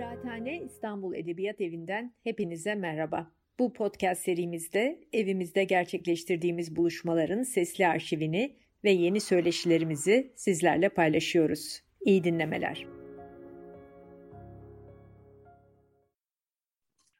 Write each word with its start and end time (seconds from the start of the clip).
Kıraathane 0.00 0.62
İstanbul 0.62 1.14
Edebiyat 1.14 1.60
Evi'nden 1.60 2.14
hepinize 2.24 2.74
merhaba. 2.74 3.32
Bu 3.58 3.72
podcast 3.72 4.22
serimizde 4.22 5.08
evimizde 5.12 5.64
gerçekleştirdiğimiz 5.64 6.76
buluşmaların 6.76 7.42
sesli 7.42 7.86
arşivini 7.86 8.56
ve 8.84 8.90
yeni 8.90 9.20
söyleşilerimizi 9.20 10.32
sizlerle 10.36 10.88
paylaşıyoruz. 10.88 11.80
İyi 12.00 12.24
dinlemeler. 12.24 12.86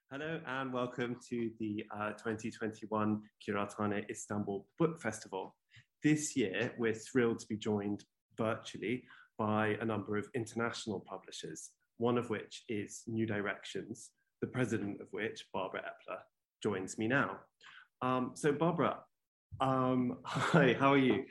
Hello 0.08 0.40
and 0.46 0.72
welcome 0.72 1.14
to 1.14 1.36
the 1.58 1.86
uh, 1.94 2.34
2021 2.34 3.30
Kirathane 3.40 4.04
Istanbul 4.08 4.64
Book 4.78 5.02
Festival. 5.02 5.50
This 6.02 6.36
year, 6.36 6.72
we're 6.76 6.98
thrilled 7.12 7.38
to 7.38 7.46
be 7.50 7.60
joined 7.60 8.00
virtually 8.38 9.04
by 9.38 9.78
a 9.82 9.86
number 9.86 10.18
of 10.18 10.26
international 10.34 11.04
publishers, 11.04 11.70
one 12.00 12.16
of 12.16 12.30
which 12.30 12.64
is 12.68 13.02
New 13.06 13.26
Directions, 13.26 14.10
the 14.40 14.46
president 14.46 15.02
of 15.02 15.08
which, 15.10 15.44
Barbara 15.52 15.82
Epler, 15.82 16.18
joins 16.62 16.96
me 16.96 17.06
now. 17.06 17.38
Um, 18.00 18.32
so, 18.34 18.52
Barbara, 18.52 19.00
um, 19.60 20.16
hi, 20.24 20.74
how 20.78 20.94
are 20.94 20.98
you? 20.98 21.24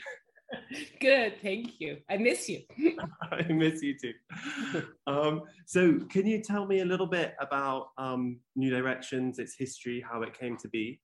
Good, 1.01 1.33
thank 1.41 1.79
you. 1.79 1.97
I 2.07 2.17
miss 2.17 2.47
you. 2.47 2.61
I 3.31 3.41
miss 3.51 3.81
you 3.81 3.95
too. 3.99 4.83
Um, 5.07 5.41
so, 5.65 5.99
can 6.09 6.27
you 6.27 6.41
tell 6.41 6.67
me 6.67 6.81
a 6.81 6.85
little 6.85 7.07
bit 7.07 7.33
about 7.41 7.89
um, 7.97 8.39
New 8.55 8.69
Directions, 8.69 9.39
its 9.39 9.55
history, 9.57 10.05
how 10.07 10.21
it 10.21 10.37
came 10.37 10.55
to 10.57 10.69
be? 10.69 10.99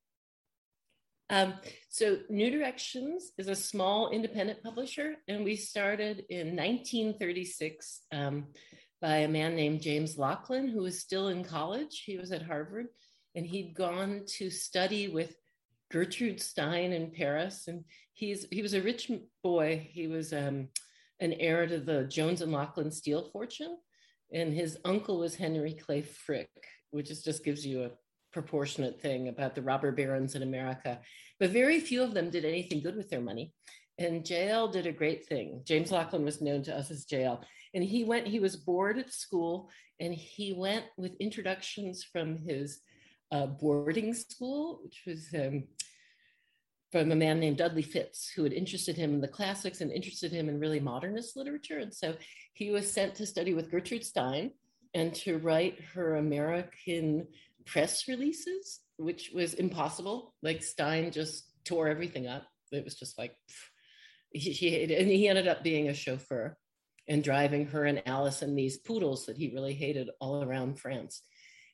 Um, 1.31 1.55
so 1.89 2.17
New 2.29 2.51
Directions 2.51 3.31
is 3.39 3.47
a 3.47 3.55
small 3.55 4.11
independent 4.11 4.61
publisher, 4.61 5.15
and 5.27 5.43
we 5.43 5.55
started 5.55 6.23
in 6.29 6.55
1936 6.55 8.01
um, 8.11 8.45
by 9.01 9.17
a 9.17 9.27
man 9.27 9.55
named 9.55 9.81
James 9.81 10.17
Laughlin, 10.17 10.67
who 10.67 10.81
was 10.81 10.99
still 10.99 11.27
in 11.27 11.43
college. 11.43 12.03
He 12.05 12.17
was 12.17 12.31
at 12.31 12.41
Harvard, 12.41 12.87
and 13.35 13.45
he'd 13.45 13.75
gone 13.75 14.23
to 14.37 14.49
study 14.49 15.07
with 15.07 15.35
Gertrude 15.91 16.41
Stein 16.41 16.91
in 16.93 17.11
Paris, 17.11 17.67
and 17.67 17.83
he's 18.13 18.47
he 18.51 18.61
was 18.61 18.73
a 18.73 18.81
rich 18.81 19.11
boy. 19.43 19.87
He 19.91 20.07
was 20.07 20.33
um, 20.33 20.69
an 21.19 21.33
heir 21.33 21.67
to 21.67 21.79
the 21.79 22.05
Jones 22.05 22.41
and 22.41 22.51
Laughlin 22.51 22.91
steel 22.91 23.29
fortune, 23.31 23.77
and 24.33 24.53
his 24.53 24.77
uncle 24.85 25.19
was 25.19 25.35
Henry 25.35 25.73
Clay 25.73 26.01
Frick, 26.01 26.49
which 26.91 27.11
is, 27.11 27.23
just 27.23 27.43
gives 27.43 27.65
you 27.65 27.83
a 27.83 27.91
proportionate 28.33 29.01
thing 29.01 29.29
about 29.29 29.55
the 29.55 29.61
robber 29.61 29.91
barons 29.91 30.35
in 30.35 30.43
America. 30.43 30.99
But 31.39 31.51
very 31.51 31.79
few 31.79 32.03
of 32.03 32.13
them 32.13 32.29
did 32.29 32.45
anything 32.45 32.81
good 32.81 32.97
with 32.97 33.09
their 33.09 33.21
money. 33.21 33.53
And 33.97 34.25
JL 34.25 34.71
did 34.73 34.87
a 34.87 34.91
great 34.91 35.25
thing. 35.25 35.61
James 35.63 35.89
Laughlin 35.89 36.25
was 36.25 36.41
known 36.41 36.61
to 36.63 36.75
us 36.75 36.91
as 36.91 37.05
JL. 37.05 37.41
And 37.75 37.83
he 37.83 38.05
went, 38.05 38.25
he 38.25 38.39
was 38.39 38.55
bored 38.55 38.97
at 38.97 39.13
school 39.13 39.69
and 39.99 40.13
he 40.13 40.53
went 40.53 40.85
with 40.97 41.13
introductions 41.19 42.03
from 42.03 42.37
his 42.37 42.79
uh, 43.31 43.45
boarding 43.45 44.13
school, 44.13 44.79
which 44.81 45.03
was 45.05 45.27
um, 45.35 45.65
from 46.91 47.11
a 47.11 47.15
man 47.15 47.41
named 47.41 47.57
Dudley 47.57 47.81
Fitts 47.81 48.29
who 48.29 48.43
had 48.43 48.53
interested 48.53 48.95
him 48.95 49.13
in 49.13 49.21
the 49.21 49.27
classics 49.27 49.81
and 49.81 49.91
interested 49.91 50.31
him 50.31 50.47
in 50.47 50.59
really 50.59 50.79
modernist 50.79 51.35
literature. 51.35 51.79
And 51.79 51.93
so 51.93 52.15
he 52.53 52.71
was 52.71 52.89
sent 52.89 53.15
to 53.15 53.25
study 53.25 53.53
with 53.53 53.69
Gertrude 53.69 54.05
Stein 54.05 54.51
and 54.93 55.13
to 55.15 55.37
write 55.37 55.77
her 55.93 56.15
American 56.15 57.27
press 57.65 58.07
releases, 58.07 58.79
which 58.97 59.31
was 59.35 59.53
impossible. 59.55 60.33
Like 60.41 60.63
Stein 60.63 61.11
just 61.11 61.51
tore 61.65 61.89
everything 61.89 62.27
up. 62.27 62.43
It 62.71 62.85
was 62.85 62.95
just 62.95 63.17
like, 63.17 63.35
he, 64.31 64.51
he, 64.51 64.83
and 64.83 65.09
he 65.09 65.27
ended 65.27 65.49
up 65.49 65.61
being 65.61 65.89
a 65.89 65.93
chauffeur 65.93 66.57
and 67.07 67.23
driving 67.23 67.67
her 67.67 67.85
and 67.85 68.01
Alice 68.05 68.41
and 68.41 68.57
these 68.57 68.77
poodles 68.77 69.25
that 69.25 69.37
he 69.37 69.53
really 69.53 69.73
hated 69.73 70.09
all 70.19 70.43
around 70.43 70.79
France. 70.79 71.21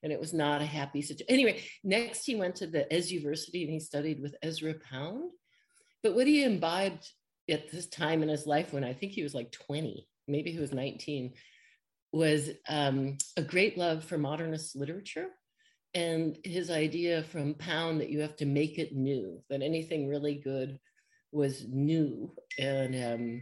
And 0.04 0.12
it 0.12 0.20
was 0.20 0.34
not 0.34 0.62
a 0.62 0.66
happy 0.66 1.02
situation. 1.02 1.28
Anyway, 1.30 1.64
next 1.84 2.26
he 2.26 2.36
went 2.36 2.56
to 2.58 2.68
the 2.68 2.88
Ezuversity 2.92 3.64
and 3.64 3.72
he 3.72 3.80
studied 3.80 4.22
with 4.22 4.36
Ezra 4.42 4.74
Pound. 4.74 5.32
But 6.04 6.16
what 6.16 6.28
he 6.28 6.44
imbibed 6.44 7.08
at 7.50 7.72
this 7.72 7.88
time 7.88 8.24
in 8.24 8.30
his 8.30 8.48
life, 8.48 8.74
when 8.74 8.84
I 8.84 8.94
think 8.94 9.12
he 9.12 9.24
was 9.24 9.36
like 9.36 9.52
20, 9.52 10.08
maybe 10.28 10.52
he 10.52 10.60
was 10.60 10.74
19, 10.74 11.34
was 12.12 12.50
um, 12.68 13.18
a 13.38 13.42
great 13.42 13.78
love 13.78 14.04
for 14.04 14.18
modernist 14.18 14.76
literature 14.76 15.28
and 15.94 16.38
his 16.44 16.72
idea 16.72 17.24
from 17.24 17.54
Pound 17.56 18.00
that 18.00 18.10
you 18.10 18.22
have 18.22 18.36
to 18.38 18.46
make 18.46 18.78
it 18.78 18.96
new, 18.96 19.42
that 19.50 19.62
anything 19.62 20.08
really 20.08 20.36
good 20.36 20.80
was 21.32 21.66
new 21.68 22.34
and 22.58 22.96
um, 22.96 23.42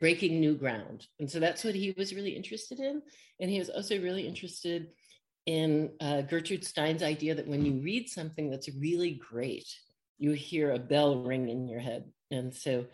breaking 0.00 0.40
new 0.40 0.54
ground. 0.54 1.06
And 1.18 1.30
so 1.30 1.40
that's 1.40 1.64
what 1.64 1.74
he 1.74 1.94
was 1.96 2.14
really 2.14 2.36
interested 2.36 2.80
in. 2.80 3.02
And 3.40 3.50
he 3.50 3.58
was 3.58 3.70
also 3.70 4.00
really 4.00 4.26
interested 4.26 4.88
in 5.46 5.92
uh, 6.00 6.22
Gertrude 6.22 6.64
Stein's 6.64 7.02
idea 7.02 7.34
that 7.34 7.46
when 7.46 7.64
you 7.64 7.80
read 7.82 8.08
something 8.08 8.50
that's 8.50 8.68
really 8.74 9.20
great, 9.30 9.66
you 10.18 10.32
hear 10.32 10.72
a 10.72 10.78
bell 10.78 11.22
ring 11.22 11.48
in 11.48 11.68
your 11.68 11.80
head. 11.80 12.04
And 12.30 12.54
so 12.54 12.86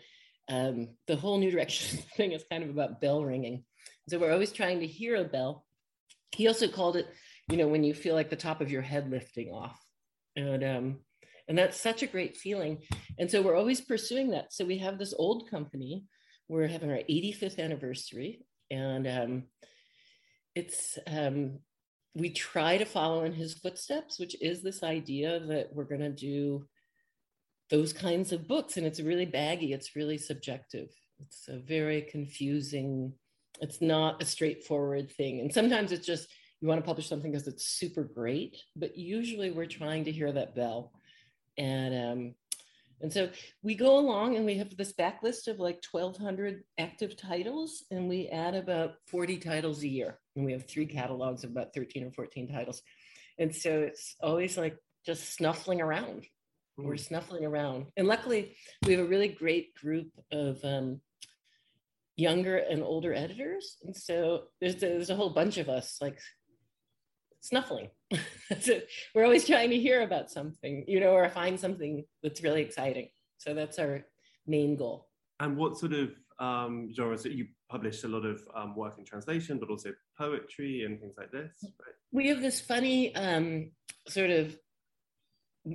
um, 0.49 0.89
the 1.07 1.15
whole 1.15 1.37
New 1.37 1.51
Direction 1.51 1.99
thing 2.15 2.31
is 2.31 2.43
kind 2.49 2.63
of 2.63 2.69
about 2.69 3.01
bell 3.01 3.23
ringing. 3.23 3.63
So 4.09 4.19
we're 4.19 4.33
always 4.33 4.51
trying 4.51 4.81
to 4.81 4.87
hear 4.87 5.15
a 5.15 5.23
bell. 5.23 5.65
He 6.31 6.47
also 6.47 6.67
called 6.67 6.97
it 6.97 7.07
you 7.49 7.57
know, 7.57 7.67
when 7.67 7.83
you 7.83 7.93
feel 7.93 8.15
like 8.15 8.29
the 8.29 8.35
top 8.35 8.61
of 8.61 8.71
your 8.71 8.81
head 8.81 9.09
lifting 9.09 9.49
off. 9.49 9.79
And 10.35 10.63
um, 10.63 10.99
and 11.47 11.57
that's 11.57 11.79
such 11.79 12.03
a 12.03 12.07
great 12.07 12.37
feeling. 12.37 12.79
And 13.19 13.29
so 13.29 13.41
we're 13.41 13.57
always 13.57 13.81
pursuing 13.81 14.31
that. 14.31 14.53
So 14.53 14.65
we 14.65 14.77
have 14.77 14.97
this 14.97 15.13
old 15.17 15.49
company. 15.49 16.05
We're 16.47 16.67
having 16.67 16.91
our 16.91 16.97
85th 16.97 17.59
anniversary, 17.59 18.45
and 18.69 19.07
um, 19.07 19.43
it's 20.55 20.99
um, 21.07 21.59
we 22.15 22.29
try 22.29 22.77
to 22.77 22.85
follow 22.85 23.23
in 23.23 23.33
his 23.33 23.53
footsteps, 23.53 24.19
which 24.19 24.35
is 24.41 24.61
this 24.61 24.83
idea 24.83 25.39
that 25.39 25.69
we're 25.73 25.85
going 25.85 26.01
to 26.01 26.09
do 26.09 26.67
those 27.69 27.93
kinds 27.93 28.31
of 28.31 28.47
books, 28.47 28.77
and 28.77 28.85
it's 28.85 28.99
really 28.99 29.25
baggy. 29.25 29.73
It's 29.73 29.95
really 29.95 30.17
subjective. 30.17 30.89
It's 31.21 31.47
a 31.47 31.57
very 31.57 32.01
confusing. 32.01 33.13
It's 33.61 33.81
not 33.81 34.21
a 34.21 34.25
straightforward 34.25 35.11
thing, 35.11 35.39
and 35.39 35.53
sometimes 35.53 35.91
it's 35.91 36.05
just 36.05 36.27
you 36.63 36.69
want 36.69 36.79
to 36.79 36.85
publish 36.85 37.09
something 37.09 37.29
because 37.29 37.47
it's 37.47 37.67
super 37.67 38.03
great, 38.03 38.55
but 38.75 38.97
usually 38.97 39.51
we're 39.51 39.65
trying 39.65 40.05
to 40.05 40.13
hear 40.13 40.31
that 40.31 40.55
bell. 40.55 40.93
And 41.57 41.93
um, 41.93 42.35
and 43.03 43.11
so 43.11 43.29
we 43.61 43.75
go 43.75 43.99
along 43.99 44.37
and 44.37 44.45
we 44.45 44.57
have 44.57 44.75
this 44.77 44.93
backlist 44.93 45.49
of 45.49 45.59
like 45.59 45.83
1,200 45.91 46.63
active 46.79 47.17
titles, 47.17 47.83
and 47.91 48.07
we 48.07 48.29
add 48.29 48.55
about 48.55 48.93
40 49.07 49.37
titles 49.39 49.83
a 49.83 49.89
year. 49.89 50.17
And 50.37 50.45
we 50.45 50.53
have 50.53 50.65
three 50.65 50.85
catalogs 50.85 51.43
of 51.43 51.51
about 51.51 51.73
13 51.73 52.05
or 52.05 52.11
14 52.11 52.47
titles. 52.47 52.81
And 53.37 53.53
so 53.53 53.81
it's 53.81 54.15
always 54.21 54.57
like 54.57 54.77
just 55.05 55.33
snuffling 55.35 55.81
around. 55.81 56.27
Mm. 56.79 56.85
We're 56.85 56.95
snuffling 56.95 57.43
around. 57.43 57.87
And 57.97 58.07
luckily, 58.07 58.55
we 58.85 58.93
have 58.93 59.05
a 59.05 59.09
really 59.09 59.27
great 59.27 59.75
group 59.75 60.07
of 60.31 60.63
um, 60.63 61.01
younger 62.15 62.55
and 62.55 62.81
older 62.81 63.13
editors. 63.13 63.75
And 63.83 63.93
so 63.93 64.43
there's, 64.61 64.77
there's 64.77 65.09
a 65.09 65.15
whole 65.15 65.31
bunch 65.31 65.57
of 65.57 65.67
us, 65.67 65.97
like 65.99 66.19
snuffling. 67.43 67.89
We're 69.13 69.25
always 69.25 69.45
trying 69.45 69.69
to 69.71 69.77
hear 69.77 70.01
about 70.01 70.31
something, 70.31 70.85
you 70.87 70.99
know, 70.99 71.11
or 71.11 71.29
find 71.29 71.59
something 71.59 72.05
that's 72.23 72.41
really 72.41 72.61
exciting. 72.61 73.09
So 73.37 73.53
that's 73.53 73.77
our 73.79 74.05
main 74.47 74.77
goal. 74.77 75.09
And 75.39 75.57
what 75.57 75.77
sort 75.77 75.91
of 75.91 76.11
um, 76.39 76.89
genres 76.95 77.23
that 77.23 77.33
you 77.33 77.47
published 77.69 78.05
a 78.05 78.07
lot 78.07 78.25
of 78.25 78.41
um, 78.55 78.75
work 78.75 78.97
in 78.97 79.05
translation, 79.05 79.59
but 79.59 79.69
also 79.69 79.91
poetry 80.17 80.83
and 80.83 80.99
things 80.99 81.15
like 81.17 81.31
this? 81.31 81.53
Right? 81.63 81.95
We 82.13 82.29
have 82.29 82.41
this 82.41 82.61
funny 82.61 83.13
um, 83.13 83.71
sort 84.07 84.29
of 84.29 84.57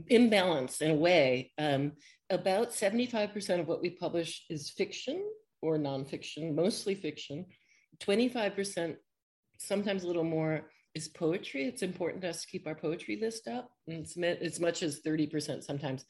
imbalance 0.08 0.80
in 0.80 0.92
a 0.92 0.94
way. 0.94 1.52
Um, 1.58 1.92
about 2.30 2.70
75% 2.70 3.60
of 3.60 3.68
what 3.68 3.82
we 3.82 3.90
publish 3.90 4.44
is 4.48 4.70
fiction 4.70 5.22
or 5.60 5.76
nonfiction, 5.76 6.54
mostly 6.54 6.94
fiction. 6.94 7.44
25%, 8.00 8.96
sometimes 9.58 10.04
a 10.04 10.06
little 10.06 10.24
more, 10.24 10.70
is 10.98 11.08
poetry. 11.08 11.64
It's 11.64 11.82
important 11.82 12.22
to 12.22 12.30
us 12.30 12.42
to 12.42 12.48
keep 12.48 12.66
our 12.66 12.74
poetry 12.74 13.18
list 13.20 13.46
up. 13.46 13.70
And 13.86 13.98
it's 13.98 14.16
meant 14.16 14.42
as 14.42 14.58
much 14.58 14.82
as 14.82 15.00
30% 15.00 15.62
sometimes. 15.62 16.04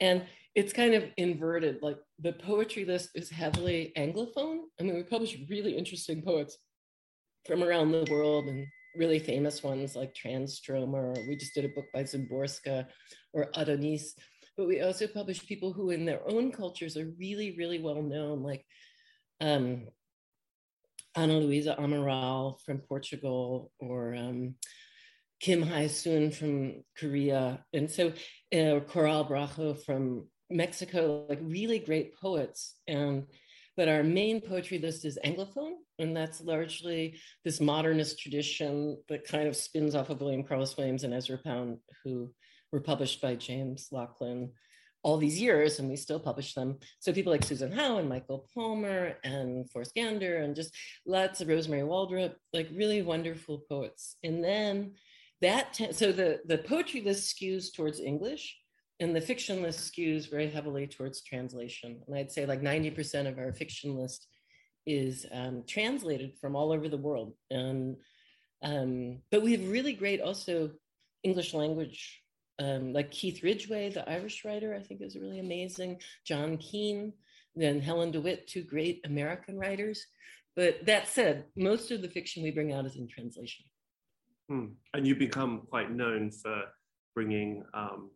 And 0.00 0.24
it's 0.54 0.72
kind 0.72 0.94
of 0.94 1.04
inverted. 1.16 1.82
Like 1.82 1.98
the 2.20 2.32
poetry 2.32 2.84
list 2.84 3.10
is 3.14 3.28
heavily 3.28 3.92
Anglophone. 3.96 4.60
I 4.78 4.84
mean, 4.84 4.94
we 4.94 5.02
publish 5.02 5.36
really 5.50 5.76
interesting 5.76 6.22
poets 6.22 6.56
from 7.46 7.64
around 7.64 7.90
the 7.90 8.06
world 8.10 8.46
and 8.46 8.64
really 8.96 9.18
famous 9.18 9.62
ones 9.64 9.96
like 9.96 10.14
Transtromer. 10.14 11.14
We 11.28 11.36
just 11.36 11.54
did 11.54 11.64
a 11.64 11.74
book 11.76 11.86
by 11.92 12.04
Szymborska 12.04 12.86
or 13.32 13.50
Adonis. 13.56 14.14
But 14.56 14.68
we 14.68 14.82
also 14.82 15.06
publish 15.08 15.46
people 15.46 15.72
who, 15.72 15.90
in 15.90 16.04
their 16.04 16.20
own 16.28 16.52
cultures, 16.52 16.96
are 16.96 17.10
really, 17.18 17.56
really 17.58 17.80
well 17.80 18.02
known, 18.02 18.42
like 18.42 18.64
um, 19.40 19.88
Ana 21.14 21.38
Luisa 21.38 21.76
Amaral 21.78 22.60
from 22.64 22.78
Portugal 22.78 23.70
or 23.78 24.14
um, 24.14 24.54
Kim 25.40 25.64
Hyesoon 25.64 26.32
from 26.34 26.84
Korea. 26.96 27.64
And 27.72 27.90
so, 27.90 28.12
uh, 28.54 28.80
Coral 28.80 29.24
Bracho 29.24 29.82
from 29.84 30.28
Mexico, 30.50 31.26
like 31.28 31.40
really 31.42 31.78
great 31.78 32.14
poets. 32.16 32.76
And, 32.86 33.26
but 33.76 33.88
our 33.88 34.02
main 34.02 34.40
poetry 34.40 34.78
list 34.78 35.04
is 35.04 35.18
Anglophone. 35.24 35.72
And 35.98 36.16
that's 36.16 36.40
largely 36.40 37.18
this 37.44 37.60
modernist 37.60 38.18
tradition 38.18 38.98
that 39.08 39.24
kind 39.24 39.48
of 39.48 39.56
spins 39.56 39.94
off 39.94 40.10
of 40.10 40.20
William 40.20 40.44
Carlos 40.44 40.76
Williams 40.76 41.04
and 41.04 41.14
Ezra 41.14 41.38
Pound, 41.38 41.78
who 42.04 42.32
were 42.72 42.80
published 42.80 43.20
by 43.20 43.34
James 43.34 43.88
Laughlin 43.92 44.52
all 45.02 45.16
these 45.16 45.40
years, 45.40 45.78
and 45.78 45.88
we 45.88 45.96
still 45.96 46.20
publish 46.20 46.54
them. 46.54 46.78
So 47.00 47.12
people 47.12 47.32
like 47.32 47.44
Susan 47.44 47.72
Howe 47.72 47.98
and 47.98 48.08
Michael 48.08 48.46
Palmer 48.54 49.16
and 49.24 49.68
Forrest 49.70 49.94
Gander 49.94 50.38
and 50.38 50.54
just 50.54 50.74
lots 51.06 51.40
of 51.40 51.48
Rosemary 51.48 51.82
Waldrop, 51.82 52.34
like 52.52 52.68
really 52.72 53.02
wonderful 53.02 53.64
poets. 53.68 54.16
And 54.22 54.42
then 54.42 54.92
that, 55.40 55.76
so 55.92 56.12
the, 56.12 56.40
the 56.46 56.58
poetry 56.58 57.00
list 57.00 57.34
skews 57.36 57.72
towards 57.74 57.98
English 57.98 58.56
and 59.00 59.16
the 59.16 59.20
fiction 59.20 59.62
list 59.62 59.92
skews 59.92 60.30
very 60.30 60.48
heavily 60.48 60.86
towards 60.86 61.22
translation. 61.22 62.00
And 62.06 62.16
I'd 62.16 62.30
say 62.30 62.46
like 62.46 62.62
90% 62.62 63.26
of 63.26 63.38
our 63.38 63.52
fiction 63.52 63.96
list 63.96 64.28
is 64.86 65.26
um, 65.32 65.64
translated 65.66 66.34
from 66.40 66.54
all 66.54 66.72
over 66.72 66.88
the 66.88 66.96
world. 66.96 67.34
And, 67.50 67.96
um, 68.62 69.18
but 69.32 69.42
we 69.42 69.52
have 69.52 69.68
really 69.68 69.94
great 69.94 70.20
also 70.20 70.70
English 71.24 71.54
language 71.54 72.21
um, 72.62 72.92
like 72.92 73.10
Keith 73.10 73.42
Ridgway, 73.42 73.90
the 73.90 74.08
Irish 74.08 74.44
writer, 74.44 74.74
I 74.74 74.82
think 74.82 75.00
is 75.00 75.16
really 75.16 75.40
amazing. 75.40 76.00
John 76.24 76.56
Keene, 76.58 77.12
then 77.56 77.80
Helen 77.80 78.10
DeWitt, 78.10 78.46
two 78.46 78.62
great 78.62 79.00
American 79.04 79.58
writers. 79.58 80.06
But 80.54 80.86
that 80.86 81.08
said, 81.08 81.44
most 81.56 81.90
of 81.90 82.02
the 82.02 82.08
fiction 82.08 82.42
we 82.42 82.50
bring 82.50 82.72
out 82.72 82.86
is 82.86 82.96
in 82.96 83.08
translation. 83.08 83.64
Hmm. 84.48 84.66
And 84.94 85.06
you 85.06 85.14
become 85.16 85.62
quite 85.68 85.90
known 85.90 86.30
for 86.30 86.62
bringing 87.14 87.64
um, 87.74 88.10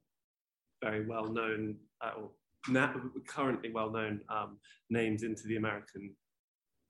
very 0.82 1.06
well 1.06 1.26
known, 1.26 1.76
uh, 2.02 2.12
or 2.18 2.30
na- 2.68 2.92
currently 3.26 3.72
well 3.72 3.90
known 3.90 4.20
um, 4.28 4.58
names 4.90 5.22
into 5.22 5.46
the 5.48 5.56
American 5.56 6.14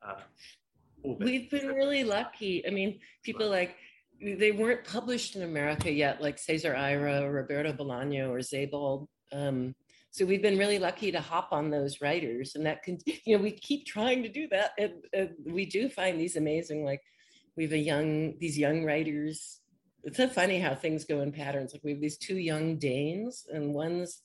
uh, 0.06 0.20
orbit. 1.02 1.26
We've 1.26 1.50
been 1.50 1.68
really 1.68 2.04
lucky. 2.04 2.66
I 2.66 2.70
mean, 2.70 2.98
people 3.22 3.48
like 3.48 3.76
they 4.20 4.52
weren't 4.52 4.84
published 4.84 5.36
in 5.36 5.42
America 5.42 5.90
yet, 5.90 6.22
like 6.22 6.38
Cesar 6.38 6.74
Aira, 6.74 7.32
Roberto 7.32 7.72
Bolaño, 7.72 8.30
or 8.30 8.40
Sebald. 8.40 9.08
Um, 9.32 9.74
so 10.10 10.24
we've 10.24 10.42
been 10.42 10.58
really 10.58 10.78
lucky 10.78 11.12
to 11.12 11.20
hop 11.20 11.48
on 11.52 11.70
those 11.70 12.00
writers, 12.00 12.54
and 12.54 12.64
that 12.64 12.82
can, 12.82 12.98
you 13.24 13.36
know, 13.36 13.42
we 13.42 13.50
keep 13.50 13.86
trying 13.86 14.22
to 14.22 14.28
do 14.28 14.48
that, 14.48 14.70
and, 14.78 14.92
and 15.12 15.30
we 15.44 15.66
do 15.66 15.88
find 15.88 16.18
these 16.18 16.36
amazing. 16.36 16.84
Like 16.84 17.02
we 17.56 17.64
have 17.64 17.72
a 17.72 17.78
young, 17.78 18.38
these 18.38 18.58
young 18.58 18.84
writers. 18.84 19.60
It's 20.04 20.16
so 20.16 20.28
funny 20.28 20.60
how 20.60 20.74
things 20.74 21.04
go 21.04 21.20
in 21.20 21.32
patterns. 21.32 21.72
Like 21.72 21.82
we 21.84 21.90
have 21.90 22.00
these 22.00 22.18
two 22.18 22.38
young 22.38 22.78
Danes, 22.78 23.44
and 23.52 23.74
one's 23.74 24.22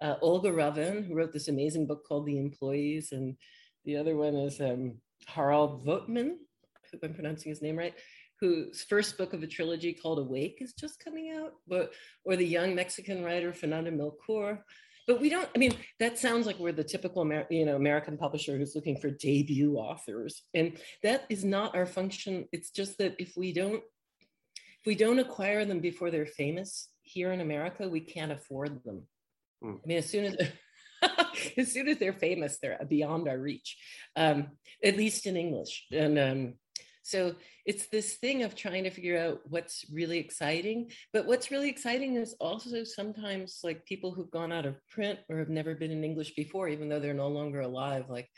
uh, 0.00 0.16
Olga 0.20 0.50
Ravn, 0.50 1.06
who 1.06 1.14
wrote 1.14 1.32
this 1.32 1.48
amazing 1.48 1.86
book 1.86 2.06
called 2.06 2.26
The 2.26 2.38
Employees, 2.38 3.12
and 3.12 3.36
the 3.84 3.96
other 3.96 4.16
one 4.16 4.34
is 4.34 4.60
um, 4.60 4.98
Harald 5.26 5.84
Voetmann. 5.84 6.30
I 6.30 6.88
hope 6.92 7.00
I'm 7.02 7.14
pronouncing 7.14 7.50
his 7.50 7.62
name 7.62 7.76
right 7.76 7.94
whose 8.42 8.82
first 8.82 9.16
book 9.16 9.34
of 9.34 9.44
a 9.44 9.46
trilogy 9.46 9.92
called 9.92 10.18
Awake 10.18 10.58
is 10.60 10.72
just 10.72 10.98
coming 10.98 11.30
out, 11.30 11.52
but 11.68 11.92
or 12.24 12.34
the 12.34 12.44
young 12.44 12.74
Mexican 12.74 13.22
writer 13.22 13.52
Fernanda 13.52 13.92
Melchor. 13.92 14.58
But 15.06 15.20
we 15.20 15.28
don't, 15.28 15.48
I 15.54 15.58
mean, 15.58 15.74
that 16.00 16.18
sounds 16.18 16.44
like 16.44 16.58
we're 16.58 16.72
the 16.72 16.82
typical 16.82 17.22
Amer- 17.22 17.46
you 17.50 17.64
know, 17.64 17.76
American 17.76 18.18
publisher 18.18 18.58
who's 18.58 18.74
looking 18.74 18.96
for 18.96 19.10
debut 19.10 19.76
authors. 19.76 20.42
And 20.54 20.76
that 21.04 21.24
is 21.28 21.44
not 21.44 21.76
our 21.76 21.86
function. 21.86 22.48
It's 22.50 22.70
just 22.70 22.98
that 22.98 23.14
if 23.20 23.32
we 23.36 23.52
don't, 23.52 23.82
if 24.56 24.86
we 24.86 24.96
don't 24.96 25.20
acquire 25.20 25.64
them 25.64 25.78
before 25.78 26.10
they're 26.10 26.26
famous 26.26 26.88
here 27.02 27.30
in 27.30 27.40
America, 27.40 27.88
we 27.88 28.00
can't 28.00 28.32
afford 28.32 28.82
them. 28.82 29.04
Mm. 29.62 29.76
I 29.76 29.86
mean, 29.86 29.98
as 29.98 30.10
soon 30.10 30.24
as 30.24 30.36
as 31.56 31.72
soon 31.72 31.86
as 31.86 31.98
they're 31.98 32.12
famous, 32.12 32.58
they're 32.58 32.84
beyond 32.88 33.28
our 33.28 33.38
reach, 33.38 33.76
um, 34.16 34.48
at 34.82 34.96
least 34.96 35.26
in 35.26 35.36
English. 35.36 35.86
And 35.92 36.18
um, 36.18 36.54
so 37.02 37.34
it's 37.66 37.86
this 37.88 38.14
thing 38.14 38.42
of 38.42 38.54
trying 38.54 38.84
to 38.84 38.90
figure 38.90 39.18
out 39.18 39.40
what's 39.48 39.84
really 39.92 40.18
exciting. 40.18 40.90
But 41.12 41.26
what's 41.26 41.50
really 41.50 41.68
exciting 41.68 42.16
is 42.16 42.34
also 42.40 42.84
sometimes 42.84 43.60
like 43.64 43.84
people 43.84 44.12
who've 44.12 44.30
gone 44.30 44.52
out 44.52 44.66
of 44.66 44.76
print 44.88 45.18
or 45.28 45.38
have 45.38 45.48
never 45.48 45.74
been 45.74 45.90
in 45.90 46.04
English 46.04 46.34
before, 46.34 46.68
even 46.68 46.88
though 46.88 47.00
they're 47.00 47.14
no 47.14 47.28
longer 47.28 47.60
alive, 47.60 48.04
like 48.08 48.28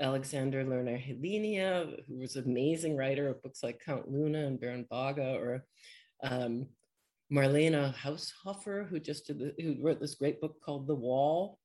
Alexander 0.00 0.64
Lernet-Holenia, 0.64 2.04
who 2.06 2.18
was 2.18 2.36
an 2.36 2.44
amazing 2.44 2.96
writer 2.96 3.28
of 3.28 3.42
books 3.42 3.62
like 3.62 3.82
Count 3.84 4.10
Luna 4.10 4.46
and 4.46 4.60
Baron 4.60 4.86
Bagge, 4.90 5.18
or 5.18 5.64
um, 6.22 6.66
Marlene 7.32 7.94
Haushofer, 7.94 8.88
who 8.88 9.00
just 9.00 9.26
the, 9.26 9.54
who 9.60 9.76
wrote 9.82 10.00
this 10.00 10.14
great 10.14 10.40
book 10.40 10.56
called 10.64 10.86
The 10.86 10.94
Wall. 10.94 11.58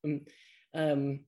Um, 0.74 1.22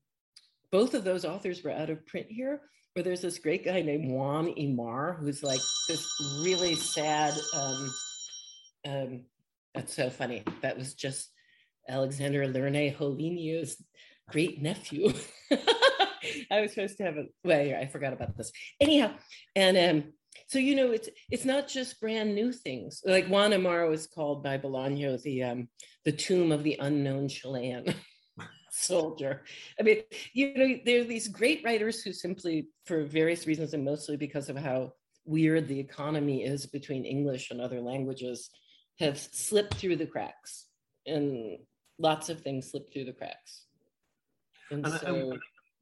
both 0.72 0.94
of 0.94 1.04
those 1.04 1.26
authors 1.26 1.64
were 1.64 1.72
out 1.72 1.90
of 1.90 2.06
print 2.06 2.28
here, 2.30 2.62
where 2.96 3.04
there's 3.04 3.22
this 3.22 3.40
great 3.40 3.66
guy 3.66 3.82
named 3.82 4.10
Juan 4.10 4.48
Emar, 4.58 5.20
who's 5.20 5.44
like 5.44 5.60
this 5.90 6.08
really 6.42 6.76
sad. 6.76 7.34
Um, 7.54 7.94
um, 8.88 9.22
that's 9.74 9.94
so 9.94 10.10
funny. 10.10 10.44
That 10.62 10.78
was 10.78 10.94
just 10.94 11.30
Alexander 11.90 12.48
Lernet-Holenia's 12.48 13.84
great 14.30 14.62
nephew. 14.62 15.12
I 16.50 16.62
was 16.62 16.72
supposed 16.72 16.98
to 16.98 17.04
have 17.04 17.18
a 17.18 17.26
well, 17.44 17.60
I 17.60 17.86
forgot 17.88 18.14
about 18.14 18.38
this. 18.38 18.54
Anyhow, 18.80 19.12
and 19.58 19.78
um, 19.78 20.14
so 20.48 20.58
you 20.58 20.76
know, 20.76 20.92
it's 20.92 21.10
it's 21.30 21.46
not 21.46 21.68
just 21.68 22.00
brand 22.00 22.34
new 22.34 22.54
things. 22.54 23.02
Like 23.06 23.28
Juan 23.28 23.52
Emar 23.52 23.90
was 23.90 24.08
called 24.08 24.42
by 24.42 24.58
Bolaño 24.58 25.22
the 25.22 25.44
um, 25.44 25.68
the 26.06 26.14
tomb 26.14 26.54
of 26.54 26.64
the 26.64 26.78
unknown 26.80 27.28
Chilean. 27.28 27.94
soldier. 28.76 29.44
I 29.80 29.84
mean, 29.84 30.02
you 30.34 30.54
know, 30.54 30.80
there 30.86 31.02
are 31.02 31.06
these 31.06 31.28
great 31.28 31.64
writers 31.64 32.04
who 32.04 32.12
simply, 32.12 32.68
for 32.86 33.04
various 33.04 33.48
reasons, 33.48 33.74
and 33.74 33.84
mostly 33.84 34.18
because 34.18 34.50
of 34.50 34.58
how 34.58 34.94
weird 35.26 35.68
the 35.68 35.80
economy 35.80 36.44
is 36.44 36.66
between 36.66 37.06
English 37.06 37.52
and 37.52 37.62
other 37.62 37.82
languages, 37.82 38.50
have 39.00 39.18
slipped 39.18 39.76
through 39.76 39.96
the 39.96 40.06
cracks. 40.06 40.68
And 41.08 41.60
lots 42.00 42.30
of 42.30 42.42
things 42.42 42.72
slip 42.72 42.92
through 42.92 43.06
the 43.06 43.14
cracks. 43.14 43.66
And, 44.72 44.86
and 44.86 45.00
so, 45.00 45.38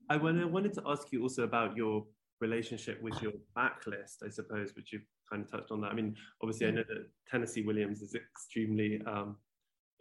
I, 0.09 0.15
I, 0.15 0.17
I 0.17 0.45
wanted 0.45 0.73
to 0.73 0.83
ask 0.85 1.11
you 1.11 1.23
also 1.23 1.43
about 1.43 1.75
your 1.75 2.05
relationship 2.41 3.01
with 3.01 3.19
your 3.21 3.31
backlist, 3.57 4.17
I 4.25 4.29
suppose, 4.29 4.75
which 4.75 4.91
you've 4.91 5.07
kind 5.31 5.43
of 5.43 5.49
touched 5.49 5.71
on 5.71 5.81
that. 5.81 5.91
I 5.91 5.95
mean, 5.95 6.15
obviously, 6.41 6.67
mm-hmm. 6.67 6.77
I 6.77 6.81
know 6.81 6.85
that 6.89 7.07
Tennessee 7.29 7.63
Williams 7.63 8.01
is 8.01 8.15
extremely 8.15 9.01
um, 9.07 9.37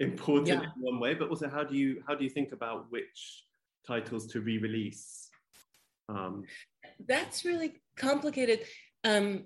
important 0.03 0.49
yeah. 0.49 0.63
in 0.63 0.71
one 0.77 1.01
way, 1.01 1.15
but 1.15 1.29
also 1.29 1.49
how 1.49 1.65
do 1.65 1.77
you 1.77 2.03
how 2.07 2.15
do 2.15 2.25
you 2.25 2.31
think 2.31 2.53
about 2.53 2.91
which 2.91 3.45
titles 3.87 4.27
to 4.29 4.41
re-release? 4.41 5.29
Um, 6.09 6.45
That's 7.07 7.45
really 7.45 7.81
complicated. 7.97 8.61
Um, 9.05 9.45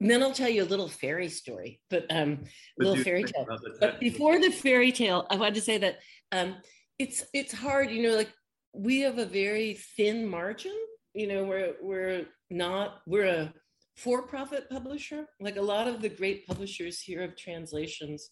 then 0.00 0.22
I'll 0.22 0.32
tell 0.32 0.48
you 0.48 0.62
a 0.62 0.72
little 0.72 0.88
fairy 0.88 1.28
story, 1.28 1.80
but 1.88 2.04
um, 2.10 2.44
a 2.78 2.84
little 2.84 3.02
fairy 3.02 3.24
tale. 3.24 3.46
But 3.80 3.98
before 3.98 4.38
the 4.38 4.50
fairy 4.50 4.92
tale, 4.92 5.26
I 5.30 5.36
wanted 5.36 5.54
to 5.54 5.62
say 5.62 5.78
that 5.78 5.98
um, 6.32 6.56
it's 6.98 7.24
it's 7.32 7.52
hard. 7.52 7.90
You 7.90 8.02
know, 8.02 8.16
like 8.16 8.32
we 8.74 9.00
have 9.00 9.18
a 9.18 9.24
very 9.24 9.74
thin 9.96 10.26
margin. 10.26 10.76
You 11.14 11.28
know, 11.28 11.44
we're 11.44 11.74
we're 11.80 12.26
not 12.50 12.98
we're 13.06 13.24
a 13.24 13.54
for-profit 13.96 14.68
publisher. 14.68 15.24
Like 15.40 15.56
a 15.56 15.62
lot 15.62 15.88
of 15.88 16.02
the 16.02 16.10
great 16.10 16.46
publishers 16.46 17.00
here 17.00 17.22
of 17.22 17.34
translations 17.36 18.28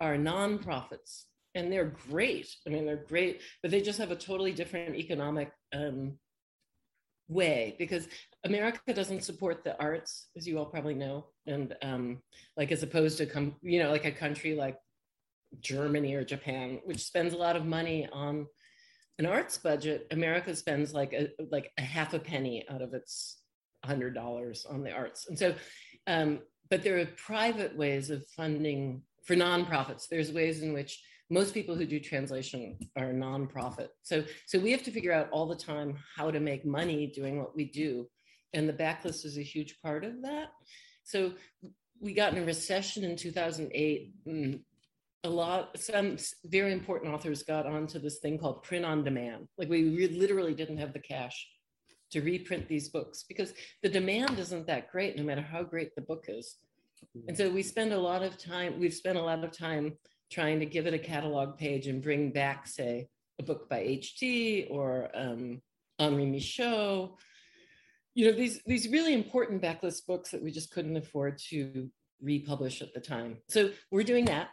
are 0.00 0.16
nonprofits 0.16 1.24
and 1.56 1.72
they're 1.72 1.96
great. 2.10 2.54
I 2.66 2.70
mean, 2.70 2.84
they're 2.84 2.96
great, 2.96 3.40
but 3.62 3.70
they 3.70 3.80
just 3.80 3.98
have 3.98 4.10
a 4.10 4.16
totally 4.16 4.52
different 4.52 4.94
economic 4.94 5.50
um, 5.74 6.18
way 7.28 7.74
because 7.78 8.06
America 8.44 8.92
doesn't 8.92 9.24
support 9.24 9.64
the 9.64 9.78
arts, 9.80 10.28
as 10.36 10.46
you 10.46 10.58
all 10.58 10.66
probably 10.66 10.94
know, 10.94 11.26
and 11.46 11.74
um, 11.82 12.18
like 12.56 12.70
as 12.72 12.82
opposed 12.82 13.18
to 13.18 13.26
come, 13.26 13.56
you 13.62 13.82
know, 13.82 13.90
like 13.90 14.04
a 14.04 14.12
country 14.12 14.54
like 14.54 14.76
Germany 15.60 16.14
or 16.14 16.24
Japan, 16.24 16.80
which 16.84 17.02
spends 17.04 17.32
a 17.32 17.38
lot 17.38 17.56
of 17.56 17.64
money 17.64 18.06
on 18.12 18.46
an 19.18 19.24
arts 19.26 19.56
budget. 19.56 20.06
America 20.10 20.54
spends 20.54 20.92
like 20.92 21.14
a 21.14 21.30
like 21.50 21.72
a 21.78 21.82
half 21.82 22.12
a 22.12 22.18
penny 22.18 22.66
out 22.68 22.82
of 22.82 22.92
its 22.92 23.40
hundred 23.82 24.14
dollars 24.14 24.66
on 24.68 24.82
the 24.82 24.92
arts, 24.92 25.26
and 25.28 25.38
so. 25.38 25.54
Um, 26.06 26.40
but 26.68 26.82
there 26.82 26.98
are 26.98 27.06
private 27.06 27.76
ways 27.76 28.10
of 28.10 28.26
funding 28.36 29.02
for 29.26 29.34
nonprofits, 29.34 30.08
there's 30.08 30.32
ways 30.32 30.62
in 30.62 30.72
which 30.72 31.02
most 31.28 31.52
people 31.52 31.74
who 31.74 31.84
do 31.84 31.98
translation 31.98 32.78
are 32.96 33.12
nonprofit. 33.12 33.88
So, 34.02 34.24
so 34.46 34.58
we 34.58 34.70
have 34.70 34.84
to 34.84 34.92
figure 34.92 35.12
out 35.12 35.28
all 35.30 35.46
the 35.46 35.56
time 35.56 35.98
how 36.16 36.30
to 36.30 36.38
make 36.38 36.64
money 36.64 37.08
doing 37.08 37.38
what 37.38 37.56
we 37.56 37.64
do. 37.64 38.06
And 38.54 38.68
the 38.68 38.72
backlist 38.72 39.24
is 39.24 39.36
a 39.36 39.42
huge 39.42 39.80
part 39.82 40.04
of 40.04 40.22
that. 40.22 40.52
So 41.02 41.32
we 42.00 42.14
got 42.14 42.32
in 42.32 42.42
a 42.42 42.46
recession 42.46 43.04
in 43.04 43.16
2008. 43.16 44.14
Mm, 44.26 44.60
a 45.24 45.28
lot, 45.28 45.76
some 45.78 46.16
very 46.44 46.72
important 46.72 47.12
authors 47.12 47.42
got 47.42 47.66
onto 47.66 47.98
this 47.98 48.18
thing 48.20 48.38
called 48.38 48.62
print 48.62 48.84
on 48.84 49.02
demand. 49.02 49.48
Like 49.58 49.68
we 49.68 50.08
literally 50.08 50.54
didn't 50.54 50.78
have 50.78 50.92
the 50.92 51.00
cash 51.00 51.48
to 52.12 52.20
reprint 52.20 52.68
these 52.68 52.88
books 52.88 53.24
because 53.28 53.52
the 53.82 53.88
demand 53.88 54.38
isn't 54.38 54.68
that 54.68 54.92
great, 54.92 55.16
no 55.16 55.24
matter 55.24 55.42
how 55.42 55.64
great 55.64 55.94
the 55.96 56.02
book 56.02 56.26
is. 56.28 56.56
And 57.28 57.36
so 57.36 57.50
we 57.50 57.62
spend 57.62 57.92
a 57.92 57.98
lot 57.98 58.22
of 58.22 58.38
time, 58.38 58.78
we've 58.78 58.94
spent 58.94 59.18
a 59.18 59.22
lot 59.22 59.42
of 59.42 59.56
time 59.56 59.96
trying 60.30 60.60
to 60.60 60.66
give 60.66 60.86
it 60.86 60.94
a 60.94 60.98
catalog 60.98 61.56
page 61.56 61.86
and 61.86 62.02
bring 62.02 62.30
back, 62.30 62.66
say, 62.66 63.08
a 63.38 63.42
book 63.42 63.68
by 63.68 63.78
H.D. 63.78 64.68
or 64.70 65.10
um, 65.14 65.60
Henri 65.98 66.26
Michaux. 66.26 67.16
you 68.14 68.26
know 68.26 68.32
these 68.32 68.60
these 68.66 68.88
really 68.88 69.14
important 69.14 69.62
backlist 69.62 70.06
books 70.06 70.30
that 70.30 70.42
we 70.42 70.50
just 70.50 70.70
couldn't 70.70 70.96
afford 70.96 71.38
to 71.50 71.90
republish 72.20 72.82
at 72.82 72.94
the 72.94 73.00
time. 73.00 73.38
So 73.48 73.70
we're 73.90 74.02
doing 74.02 74.24
that. 74.26 74.48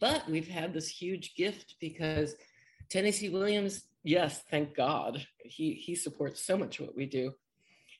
But 0.00 0.28
we've 0.28 0.48
had 0.48 0.72
this 0.72 0.88
huge 0.88 1.34
gift 1.34 1.76
because 1.80 2.34
Tennessee 2.88 3.28
Williams, 3.28 3.82
yes, 4.04 4.42
thank 4.50 4.74
God, 4.74 5.26
he 5.38 5.74
he 5.74 5.94
supports 5.94 6.40
so 6.40 6.56
much 6.56 6.80
what 6.80 6.96
we 6.96 7.06
do. 7.06 7.32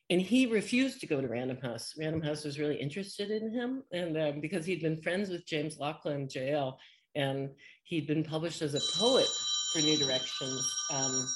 And 0.09 0.21
he 0.21 0.45
refused 0.45 1.01
to 1.01 1.07
go 1.07 1.19
to 1.19 1.27
Random 1.27 1.57
House. 1.57 1.93
Random 1.99 2.21
House 2.21 2.45
was 2.45 2.59
really 2.59 2.77
interested 2.77 3.29
in 3.29 3.51
him, 3.51 3.83
and 3.91 4.17
um, 4.17 4.39
because 4.39 4.65
he'd 4.65 4.81
been 4.81 5.01
friends 5.01 5.29
with 5.29 5.45
James 5.45 5.79
Laughlin, 5.79 6.27
JL, 6.27 6.77
and 7.15 7.49
he'd 7.83 8.07
been 8.07 8.23
published 8.23 8.61
as 8.61 8.73
a 8.73 8.97
poet 8.97 9.27
for 9.73 9.79
New 9.79 9.97
Directions. 9.97 10.73
Um, 10.93 11.27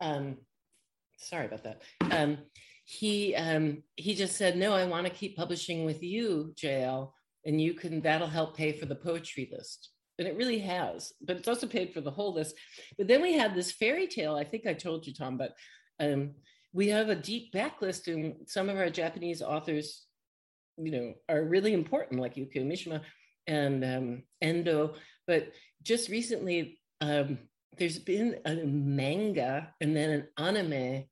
um, 0.00 0.36
sorry 1.16 1.46
about 1.46 1.64
that. 1.64 1.82
Um, 2.10 2.38
he 2.84 3.34
um, 3.34 3.82
he 3.96 4.14
just 4.14 4.36
said, 4.36 4.56
"No, 4.56 4.74
I 4.74 4.84
want 4.84 5.06
to 5.06 5.12
keep 5.12 5.36
publishing 5.36 5.84
with 5.84 6.02
you, 6.02 6.52
JL, 6.56 7.12
and 7.44 7.60
you 7.60 7.74
can 7.74 8.00
that'll 8.00 8.28
help 8.28 8.56
pay 8.56 8.72
for 8.72 8.86
the 8.86 8.96
poetry 8.96 9.48
list." 9.52 9.91
And 10.18 10.28
it 10.28 10.36
really 10.36 10.58
has, 10.60 11.12
but 11.22 11.36
it's 11.36 11.48
also 11.48 11.66
paid 11.66 11.92
for 11.92 12.00
the 12.00 12.10
whole 12.10 12.34
list. 12.34 12.54
But 12.98 13.08
then 13.08 13.22
we 13.22 13.32
had 13.32 13.54
this 13.54 13.72
fairy 13.72 14.06
tale. 14.06 14.36
I 14.36 14.44
think 14.44 14.66
I 14.66 14.74
told 14.74 15.06
you, 15.06 15.14
Tom, 15.14 15.38
but 15.38 15.54
um, 15.98 16.32
we 16.72 16.88
have 16.88 17.08
a 17.08 17.14
deep 17.14 17.52
backlist, 17.52 18.12
and 18.12 18.34
some 18.46 18.68
of 18.68 18.76
our 18.76 18.90
Japanese 18.90 19.42
authors, 19.42 20.06
you 20.76 20.90
know, 20.90 21.14
are 21.28 21.42
really 21.44 21.72
important, 21.72 22.20
like 22.20 22.36
Yukio 22.36 22.66
Mishima 22.66 23.02
and 23.46 23.84
um, 23.84 24.22
Endo. 24.40 24.94
But 25.26 25.52
just 25.82 26.08
recently, 26.08 26.78
um, 27.00 27.38
there's 27.78 27.98
been 27.98 28.36
a 28.44 28.54
manga 28.54 29.72
and 29.80 29.96
then 29.96 30.10
an 30.10 30.28
anime 30.38 31.04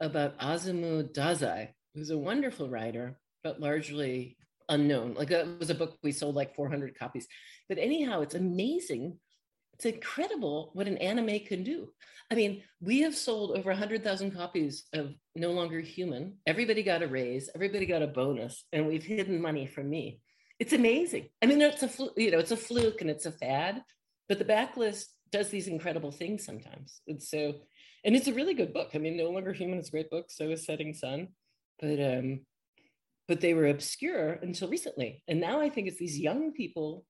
about 0.00 0.38
Osamu 0.38 1.12
Dazai, 1.12 1.68
who's 1.94 2.10
a 2.10 2.18
wonderful 2.18 2.68
writer, 2.68 3.18
but 3.42 3.60
largely 3.60 4.36
unknown. 4.68 5.14
Like 5.14 5.28
that 5.28 5.58
was 5.58 5.70
a 5.70 5.74
book 5.74 5.98
we 6.02 6.12
sold 6.12 6.34
like 6.34 6.54
400 6.54 6.98
copies. 6.98 7.26
But 7.68 7.78
anyhow, 7.78 8.20
it's 8.20 8.34
amazing. 8.34 9.18
It's 9.74 9.86
incredible 9.86 10.70
what 10.74 10.88
an 10.88 10.98
anime 10.98 11.40
can 11.46 11.62
do. 11.62 11.88
I 12.30 12.34
mean, 12.34 12.62
we 12.80 13.00
have 13.00 13.14
sold 13.14 13.56
over 13.56 13.70
100,000 13.70 14.32
copies 14.32 14.84
of 14.92 15.14
No 15.34 15.52
Longer 15.52 15.80
Human. 15.80 16.36
Everybody 16.46 16.82
got 16.82 17.02
a 17.02 17.08
raise, 17.08 17.48
everybody 17.54 17.86
got 17.86 18.02
a 18.02 18.06
bonus, 18.06 18.64
and 18.72 18.86
we've 18.86 19.04
hidden 19.04 19.40
money 19.40 19.66
from 19.66 19.88
me. 19.88 20.20
It's 20.58 20.72
amazing. 20.72 21.28
I 21.40 21.46
mean, 21.46 21.62
it's 21.62 21.82
a 21.82 22.08
you 22.16 22.30
know, 22.30 22.38
it's 22.38 22.50
a 22.50 22.56
fluke 22.56 23.00
and 23.00 23.08
it's 23.08 23.26
a 23.26 23.32
fad, 23.32 23.82
but 24.28 24.38
the 24.38 24.44
backlist 24.44 25.04
does 25.30 25.48
these 25.48 25.68
incredible 25.68 26.10
things 26.10 26.44
sometimes. 26.44 27.00
And 27.06 27.22
so, 27.22 27.54
and 28.04 28.16
it's 28.16 28.28
a 28.28 28.34
really 28.34 28.54
good 28.54 28.74
book. 28.74 28.90
I 28.94 28.98
mean, 28.98 29.16
No 29.16 29.30
Longer 29.30 29.52
Human 29.52 29.78
is 29.78 29.88
a 29.88 29.92
great 29.92 30.10
book. 30.10 30.30
So 30.30 30.50
is 30.50 30.66
Setting 30.66 30.94
Sun, 30.94 31.28
but 31.80 32.00
um, 32.00 32.40
but 33.28 33.40
they 33.40 33.54
were 33.54 33.66
obscure 33.66 34.32
until 34.32 34.68
recently. 34.68 35.22
And 35.28 35.40
now 35.40 35.60
I 35.60 35.68
think 35.68 35.86
it's 35.86 35.98
these 35.98 36.18
young 36.18 36.52
people 36.52 37.04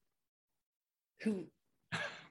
who 1.22 1.46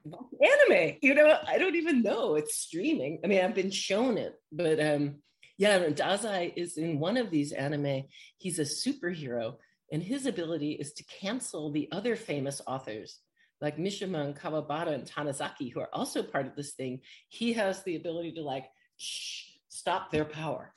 anime. 0.06 0.98
You 1.02 1.16
know, 1.16 1.38
I 1.48 1.58
don't 1.58 1.76
even 1.76 2.04
know 2.04 2.36
it's 2.36 2.56
streaming. 2.56 3.20
I 3.24 3.28
mean, 3.28 3.44
I've 3.44 3.56
been 3.56 3.72
shown 3.72 4.18
it, 4.18 4.36
but 4.52 4.80
um, 4.80 5.16
yeah, 5.58 5.80
Dazai 5.80 6.54
is 6.56 6.78
in 6.78 7.00
one 7.00 7.18
of 7.18 7.32
these 7.32 7.52
anime. 7.52 8.04
He's 8.38 8.60
a 8.60 8.64
superhero, 8.64 9.56
and 9.92 10.04
his 10.04 10.26
ability 10.26 10.74
is 10.74 10.94
to 10.94 11.04
cancel 11.06 11.72
the 11.72 11.90
other 11.92 12.16
famous 12.16 12.62
authors 12.68 13.20
like 13.60 13.78
Mishima 13.78 14.24
and 14.24 14.36
Kawabata 14.36 14.94
and 14.94 15.10
Tanizaki, 15.10 15.74
who 15.74 15.80
are 15.80 15.90
also 15.94 16.22
part 16.22 16.46
of 16.46 16.56
this 16.56 16.74
thing. 16.74 17.02
He 17.30 17.54
has 17.54 17.84
the 17.84 17.96
ability 17.96 18.34
to 18.34 18.44
like 18.44 18.66
shh, 18.98 19.46
stop 19.70 20.12
their 20.12 20.26
power. 20.26 20.74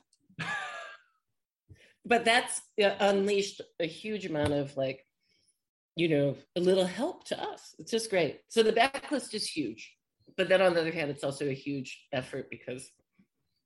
But 2.10 2.26
that's 2.26 2.60
uh, 2.84 2.90
unleashed 3.00 3.62
a 3.80 3.86
huge 3.86 4.26
amount 4.26 4.52
of 4.52 4.76
like 4.76 5.06
you 5.96 6.08
know 6.08 6.36
a 6.56 6.60
little 6.60 6.86
help 6.86 7.24
to 7.28 7.42
us. 7.42 7.74
It's 7.78 7.90
just 7.90 8.10
great. 8.10 8.40
So 8.48 8.62
the 8.62 8.72
backlist 8.72 9.32
is 9.32 9.46
huge 9.46 9.96
but 10.36 10.48
then 10.48 10.62
on 10.62 10.74
the 10.74 10.80
other 10.80 10.90
hand 10.90 11.10
it's 11.10 11.24
also 11.24 11.48
a 11.48 11.52
huge 11.54 12.06
effort 12.12 12.48
because 12.50 12.90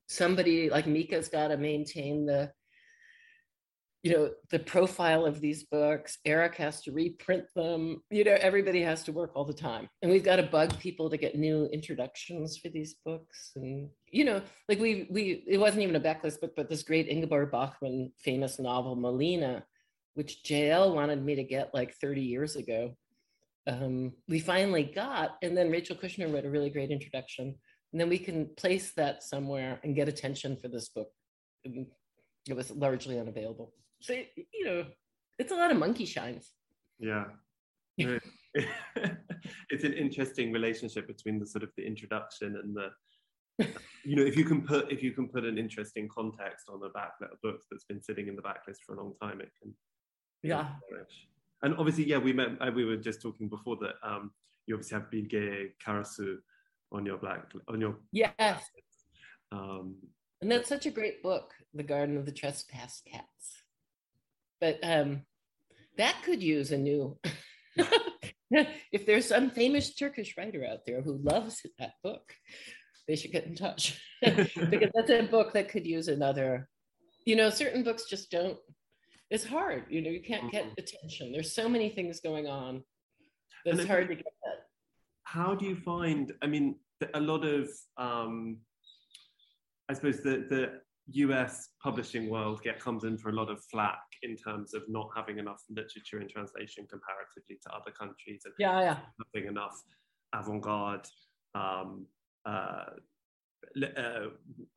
somebody 0.09 0.69
like 0.69 0.87
mika's 0.87 1.29
got 1.29 1.49
to 1.49 1.57
maintain 1.57 2.27
the 2.27 2.51
you 4.05 4.13
know 4.13 4.31
the 4.51 4.59
profile 4.59 5.25
of 5.25 5.41
these 5.41 5.65
books 5.65 6.19
eric 6.27 6.55
has 6.57 6.83
to 6.83 6.93
reprint 6.93 7.47
them 7.57 8.03
you 8.11 8.23
know 8.23 8.37
everybody 8.39 8.83
has 8.83 9.03
to 9.03 9.13
work 9.13 9.33
all 9.35 9.47
the 9.47 9.53
time. 9.55 9.89
And 10.03 10.11
we've 10.11 10.23
got 10.23 10.37
to 10.37 10.43
bug 10.43 10.79
people 10.79 11.09
to 11.09 11.17
get 11.17 11.37
new 11.37 11.67
introductions 11.73 12.59
for 12.59 12.69
these 12.69 12.97
books. 13.05 13.53
And 13.57 13.89
you 14.13 14.27
know 14.27 14.43
like 14.69 14.79
we 14.79 15.09
we 15.11 15.43
it 15.49 15.59
wasn't 15.59 15.83
even 15.83 15.97
a 15.97 16.01
backlist 16.01 16.41
book 16.41 16.53
but 16.55 16.69
this 16.69 16.83
great 16.83 17.09
ingeborg 17.09 17.51
bachmann 17.51 18.13
famous 18.19 18.61
novel 18.61 18.95
malina 18.95 19.63
which 20.13 20.45
jl 20.45 20.95
wanted 20.95 21.25
me 21.25 21.35
to 21.35 21.43
get 21.43 21.75
like 21.75 21.95
30 21.95 22.21
years 22.21 22.55
ago 22.57 22.95
um, 23.67 24.13
we 24.29 24.39
finally 24.39 24.85
got. 24.85 25.37
And 25.41 25.57
then 25.57 25.71
rachel 25.71 25.97
kushner 25.97 26.31
wrote 26.31 26.45
a 26.45 26.51
really 26.51 26.69
great 26.69 26.91
introduction. 26.91 27.55
And 27.93 28.01
then 28.01 28.11
we 28.11 28.19
can 28.19 28.51
place 28.57 28.93
that 28.97 29.23
somewhere 29.23 29.81
and 29.83 29.95
get 29.95 30.09
attention 30.09 30.59
for 30.61 30.69
this 30.69 30.91
book. 30.91 31.09
It 31.65 32.55
was 32.55 32.71
largely 32.71 33.19
unavailable 33.19 33.73
so 34.05 34.13
you 34.37 34.65
know, 34.65 34.85
it's 35.39 35.53
a 35.53 35.57
lot 35.57 35.71
of 35.71 35.79
monkey 35.79 36.05
shines. 36.05 36.53
Yeah. 36.99 37.25
it's 39.71 39.85
an 39.85 39.93
interesting 39.93 40.53
relationship 40.53 41.07
between 41.07 41.39
the 41.39 41.47
sort 41.47 41.65
of 41.65 41.71
the 41.77 41.85
introduction 41.85 42.57
and 42.63 42.77
the 42.77 42.91
you 44.05 44.17
know 44.17 44.23
if 44.23 44.37
you 44.37 44.45
can 44.45 44.63
put 44.63 44.91
if 44.91 45.03
you 45.03 45.13
can 45.13 45.29
put 45.29 45.45
an 45.45 45.59
interesting 45.59 46.09
context 46.09 46.69
on 46.69 46.81
a 46.85 46.89
back 46.91 47.13
of 47.23 47.41
books 47.43 47.67
that's 47.71 47.85
been 47.85 48.03
sitting 48.03 48.27
in 48.27 48.37
the 48.37 48.43
backlist 48.43 48.79
for 48.85 48.95
a 48.95 49.03
long 49.03 49.13
time 49.21 49.41
it 49.41 49.51
can 49.61 49.73
yeah. 50.43 50.71
and 51.63 51.75
obviously 51.79 52.05
yeah 52.05 52.19
we 52.19 52.33
met 52.33 52.51
uh, 52.61 52.71
we 52.75 52.85
were 52.85 52.97
just 52.97 53.23
talking 53.23 53.49
before 53.49 53.77
that 53.77 53.95
um 54.03 54.33
you 54.67 54.75
obviously 54.75 54.99
have 54.99 55.11
Bilge 55.11 55.73
Karasu 55.85 56.37
on 56.93 57.07
your 57.07 57.19
black 57.19 57.45
on 57.69 57.81
your 57.81 57.97
yes. 58.13 58.65
um 59.53 59.97
and 60.43 60.51
that's 60.51 60.69
such 60.69 60.87
a 60.87 60.91
great 60.91 61.23
book 61.23 61.53
the 61.75 61.83
garden 61.83 62.17
of 62.17 62.27
the 62.27 62.33
trespass 62.33 63.03
cats 63.09 63.64
but 64.61 64.79
um, 64.83 65.23
that 65.99 66.17
could 66.25 66.43
use 66.43 66.73
a 66.73 66.79
new. 66.79 67.19
if 68.51 69.07
there's 69.07 69.27
some 69.27 69.51
famous 69.51 69.95
Turkish 69.95 70.37
writer 70.37 70.65
out 70.65 70.87
there 70.87 71.03
who 71.03 71.19
loves 71.23 71.63
that 71.79 71.93
book, 72.03 72.33
they 73.09 73.17
should 73.17 73.33
get 73.33 73.47
in 73.47 73.55
touch 73.55 74.01
because 74.23 74.91
that's 74.95 75.11
a 75.11 75.23
book 75.23 75.53
that 75.53 75.69
could 75.69 75.87
use 75.87 76.09
another. 76.09 76.69
You 77.27 77.37
know, 77.37 77.51
certain 77.51 77.83
books 77.83 78.05
just 78.09 78.31
don't. 78.31 78.59
It's 79.31 79.45
hard. 79.45 79.85
You 79.89 80.03
know, 80.03 80.11
you 80.11 80.23
can't 80.23 80.53
get 80.53 80.65
mm-hmm. 80.65 80.75
attention. 80.79 81.33
There's 81.33 81.55
so 81.55 81.69
many 81.69 81.89
things 81.89 82.21
going 82.21 82.47
on. 82.47 82.83
It's 83.65 83.87
hard 83.87 84.09
to 84.09 84.15
get 84.15 84.25
that. 84.45 84.67
How 85.25 85.55
do 85.55 85.65
you 85.65 85.77
find? 85.77 86.33
I 86.43 86.47
mean, 86.47 86.77
a 87.15 87.21
lot 87.21 87.45
of. 87.45 87.69
Um, 87.97 88.59
I 89.89 89.95
suppose 89.95 90.23
the 90.23 90.47
the 90.49 90.81
US 91.27 91.71
publishing 91.83 92.31
world 92.31 92.63
get 92.63 92.81
comes 92.81 93.05
in 93.05 93.19
for 93.19 93.31
a 93.31 93.33
lot 93.33 93.51
of 93.51 93.63
flack 93.71 94.04
in 94.23 94.37
terms 94.37 94.75
of 94.75 94.83
not 94.89 95.11
having 95.15 95.39
enough 95.39 95.63
literature 95.71 96.21
in 96.21 96.29
translation 96.29 96.87
comparatively 96.91 97.59
to 97.63 97.75
other 97.75 97.91
countries 97.91 98.43
and 98.45 98.55
yeah, 98.59 98.81
yeah. 98.81 98.97
having 99.35 99.49
enough 99.49 99.83
avant-garde 100.35 101.07
um, 101.55 102.07
uh, 102.47 102.85
uh, 103.97 104.27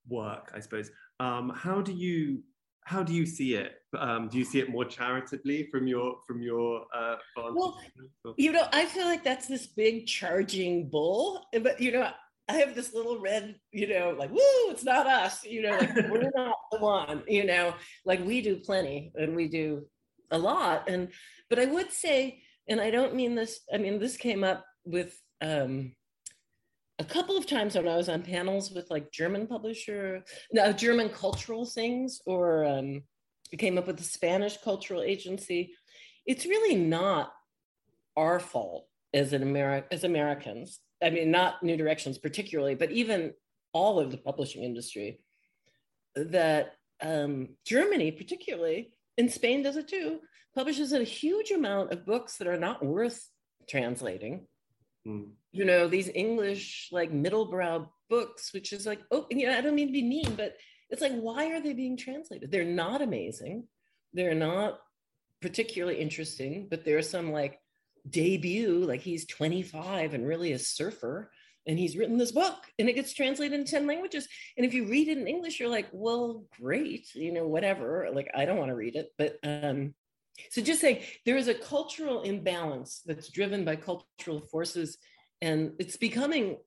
work, 0.08 0.52
I 0.56 0.60
suppose. 0.60 0.92
Um, 1.20 1.52
how 1.56 1.82
do 1.82 1.94
you 1.94 2.44
how 2.86 3.04
do 3.04 3.14
you 3.14 3.26
see 3.26 3.56
it? 3.56 3.82
Um, 3.98 4.30
do 4.30 4.38
you 4.38 4.46
see 4.46 4.60
it 4.60 4.70
more 4.70 4.86
charitably 4.86 5.68
from 5.70 5.88
your 5.88 6.20
from 6.26 6.42
your 6.42 6.86
uh, 6.96 7.16
well, 7.36 7.78
you 8.38 8.54
know, 8.54 8.66
I 8.72 8.86
feel 8.86 9.06
like 9.06 9.26
that's 9.26 9.48
this 9.48 9.68
big 9.68 10.08
charging 10.08 10.90
bull, 10.90 11.46
but 11.62 11.82
you 11.82 11.92
know, 11.92 12.10
I 12.50 12.54
have 12.54 12.76
this 12.76 12.94
little 12.94 13.20
red, 13.20 13.56
you 13.72 13.88
know, 13.88 14.16
like, 14.18 14.32
woo, 14.32 14.70
it's 14.70 14.84
not 14.84 15.06
us, 15.06 15.44
you 15.44 15.62
know, 15.62 15.78
like 15.78 16.10
we're 16.10 16.32
not 16.36 16.56
the 16.72 16.80
one, 16.80 17.24
you 17.28 17.46
know, 17.46 17.74
like 18.06 18.26
we 18.26 18.42
do 18.42 18.58
plenty 18.58 19.12
and 19.16 19.36
we 19.36 19.48
do 19.50 19.86
a 20.32 20.38
lot. 20.38 20.90
And, 20.90 21.10
but 21.50 21.60
I 21.60 21.66
would 21.66 21.92
say, 21.92 22.42
and 22.68 22.80
I 22.80 22.90
don't 22.90 23.16
mean 23.16 23.36
this, 23.36 23.60
I 23.74 23.78
mean, 23.78 24.00
this 24.00 24.16
came 24.16 24.44
up 24.44 24.66
with 24.86 25.20
um, 25.42 25.94
a 27.00 27.04
couple 27.04 27.38
of 27.38 27.46
times 27.46 27.76
when 27.76 27.88
I 27.88 27.98
was 27.98 28.10
on 28.10 28.24
panels 28.24 28.72
with 28.72 28.90
like 28.90 29.12
German 29.12 29.48
publisher, 29.48 30.24
no, 30.52 30.72
German 30.72 31.10
cultural 31.10 31.66
things, 31.66 32.22
or 32.26 32.64
um, 32.66 33.04
it 33.52 33.58
came 33.58 33.78
up 33.78 33.88
with 33.88 33.98
the 33.98 34.04
Spanish 34.04 34.58
cultural 34.64 35.02
agency. 35.02 35.74
It's 36.26 36.46
really 36.46 36.76
not 36.76 37.32
our 38.16 38.40
fault 38.40 38.88
as 39.14 39.34
an 39.34 39.44
Ameri- 39.44 39.86
as 39.92 40.04
Americans 40.04 40.80
I 41.04 41.10
mean, 41.10 41.32
not 41.32 41.62
New 41.64 41.78
Directions 41.78 42.18
particularly, 42.18 42.76
but 42.76 42.92
even 42.92 43.34
all 43.74 44.00
of 44.00 44.12
the 44.12 44.18
publishing 44.18 44.64
industry, 44.64 45.20
that 46.16 46.74
um, 47.02 47.50
Germany, 47.66 48.12
particularly, 48.12 48.92
and 49.18 49.32
Spain 49.32 49.64
does 49.64 49.78
it 49.78 49.88
too, 49.88 50.20
publishes 50.56 50.92
a 50.92 51.04
huge 51.04 51.52
amount 51.52 51.92
of 51.92 52.06
books 52.06 52.38
that 52.38 52.48
are 52.48 52.58
not 52.58 52.84
worth 52.84 53.30
translating. 53.70 54.48
Mm. 55.08 55.30
You 55.52 55.66
know, 55.66 55.88
these 55.88 56.10
English, 56.14 56.90
like 56.92 57.12
middlebrow 57.12 57.88
books, 58.10 58.54
which 58.54 58.74
is 58.74 58.86
like, 58.86 59.02
oh, 59.12 59.28
you 59.30 59.48
know, 59.48 59.58
I 59.58 59.62
don't 59.62 59.76
mean 59.76 59.88
to 59.88 59.94
be 59.94 60.04
mean, 60.04 60.36
but 60.36 60.56
it's 60.90 61.02
like, 61.02 61.14
why 61.14 61.52
are 61.52 61.62
they 61.62 61.74
being 61.74 61.98
translated? 61.98 62.52
They're 62.52 62.64
not 62.64 63.02
amazing. 63.02 63.68
They're 64.14 64.36
not 64.36 64.80
particularly 65.42 66.00
interesting, 66.00 66.68
but 66.70 66.86
there's 66.86 67.10
some 67.10 67.32
like 67.32 67.60
debut, 68.10 68.84
like 68.86 69.02
he's 69.02 69.26
25 69.26 70.14
and 70.14 70.28
really 70.28 70.54
a 70.54 70.60
surfer 70.60 71.32
and 71.68 71.78
he's 71.78 71.98
written 71.98 72.18
this 72.18 72.32
book 72.32 72.56
and 72.80 72.88
it 72.88 72.94
gets 72.94 73.14
translated 73.14 73.60
in 73.60 73.66
10 73.66 73.86
languages. 73.86 74.28
And 74.56 74.66
if 74.66 74.74
you 74.74 74.88
read 74.88 75.10
it 75.10 75.18
in 75.18 75.28
english 75.28 75.60
you're 75.60 75.70
like 75.70 75.90
well 75.92 76.46
great 76.60 77.14
you 77.14 77.32
know 77.32 77.48
whatever. 77.48 78.10
Like 78.14 78.30
i 78.36 78.46
don't 78.46 78.58
want 78.58 78.70
to 78.70 78.76
read 78.76 78.96
it 78.96 79.10
but 79.18 79.38
um 79.44 79.94
so 80.52 80.62
just 80.62 80.82
saying 80.82 81.02
there 81.26 81.38
is 81.38 81.48
a 81.48 81.54
cultural 81.54 82.22
imbalance 82.22 83.02
that's 83.06 83.30
driven 83.30 83.66
by 83.66 83.76
cultural 83.76 84.40
forces 84.52 84.98
and 85.42 85.74
it's 85.80 85.98
becoming 85.98 86.58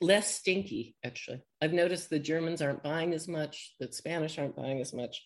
less 0.00 0.34
stinky 0.36 0.94
actually. 1.04 1.42
I've 1.62 1.72
noticed 1.72 2.10
the 2.10 2.18
germans 2.18 2.60
aren't 2.60 2.82
buying 2.82 3.14
as 3.14 3.26
much 3.26 3.74
that 3.80 3.94
spanish 3.94 4.38
aren't 4.38 4.56
buying 4.56 4.80
as 4.80 4.92
much 4.92 5.24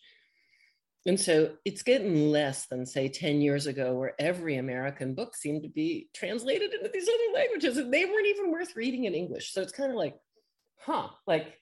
and 1.07 1.19
so 1.19 1.53
it's 1.65 1.83
getting 1.83 2.31
less 2.31 2.67
than 2.67 2.85
say 2.85 3.09
10 3.09 3.41
years 3.41 3.67
ago 3.67 3.95
where 3.95 4.15
every 4.19 4.57
american 4.57 5.15
book 5.15 5.35
seemed 5.35 5.63
to 5.63 5.69
be 5.69 6.09
translated 6.15 6.73
into 6.75 6.91
these 6.93 7.09
other 7.09 7.39
languages 7.39 7.77
and 7.77 7.93
they 7.93 8.05
weren't 8.05 8.27
even 8.27 8.51
worth 8.51 8.77
reading 8.77 9.05
in 9.05 9.15
english 9.15 9.53
so 9.53 9.61
it's 9.63 9.73
kind 9.73 9.91
of 9.91 9.97
like 9.97 10.17
huh 10.79 11.09
like 11.27 11.55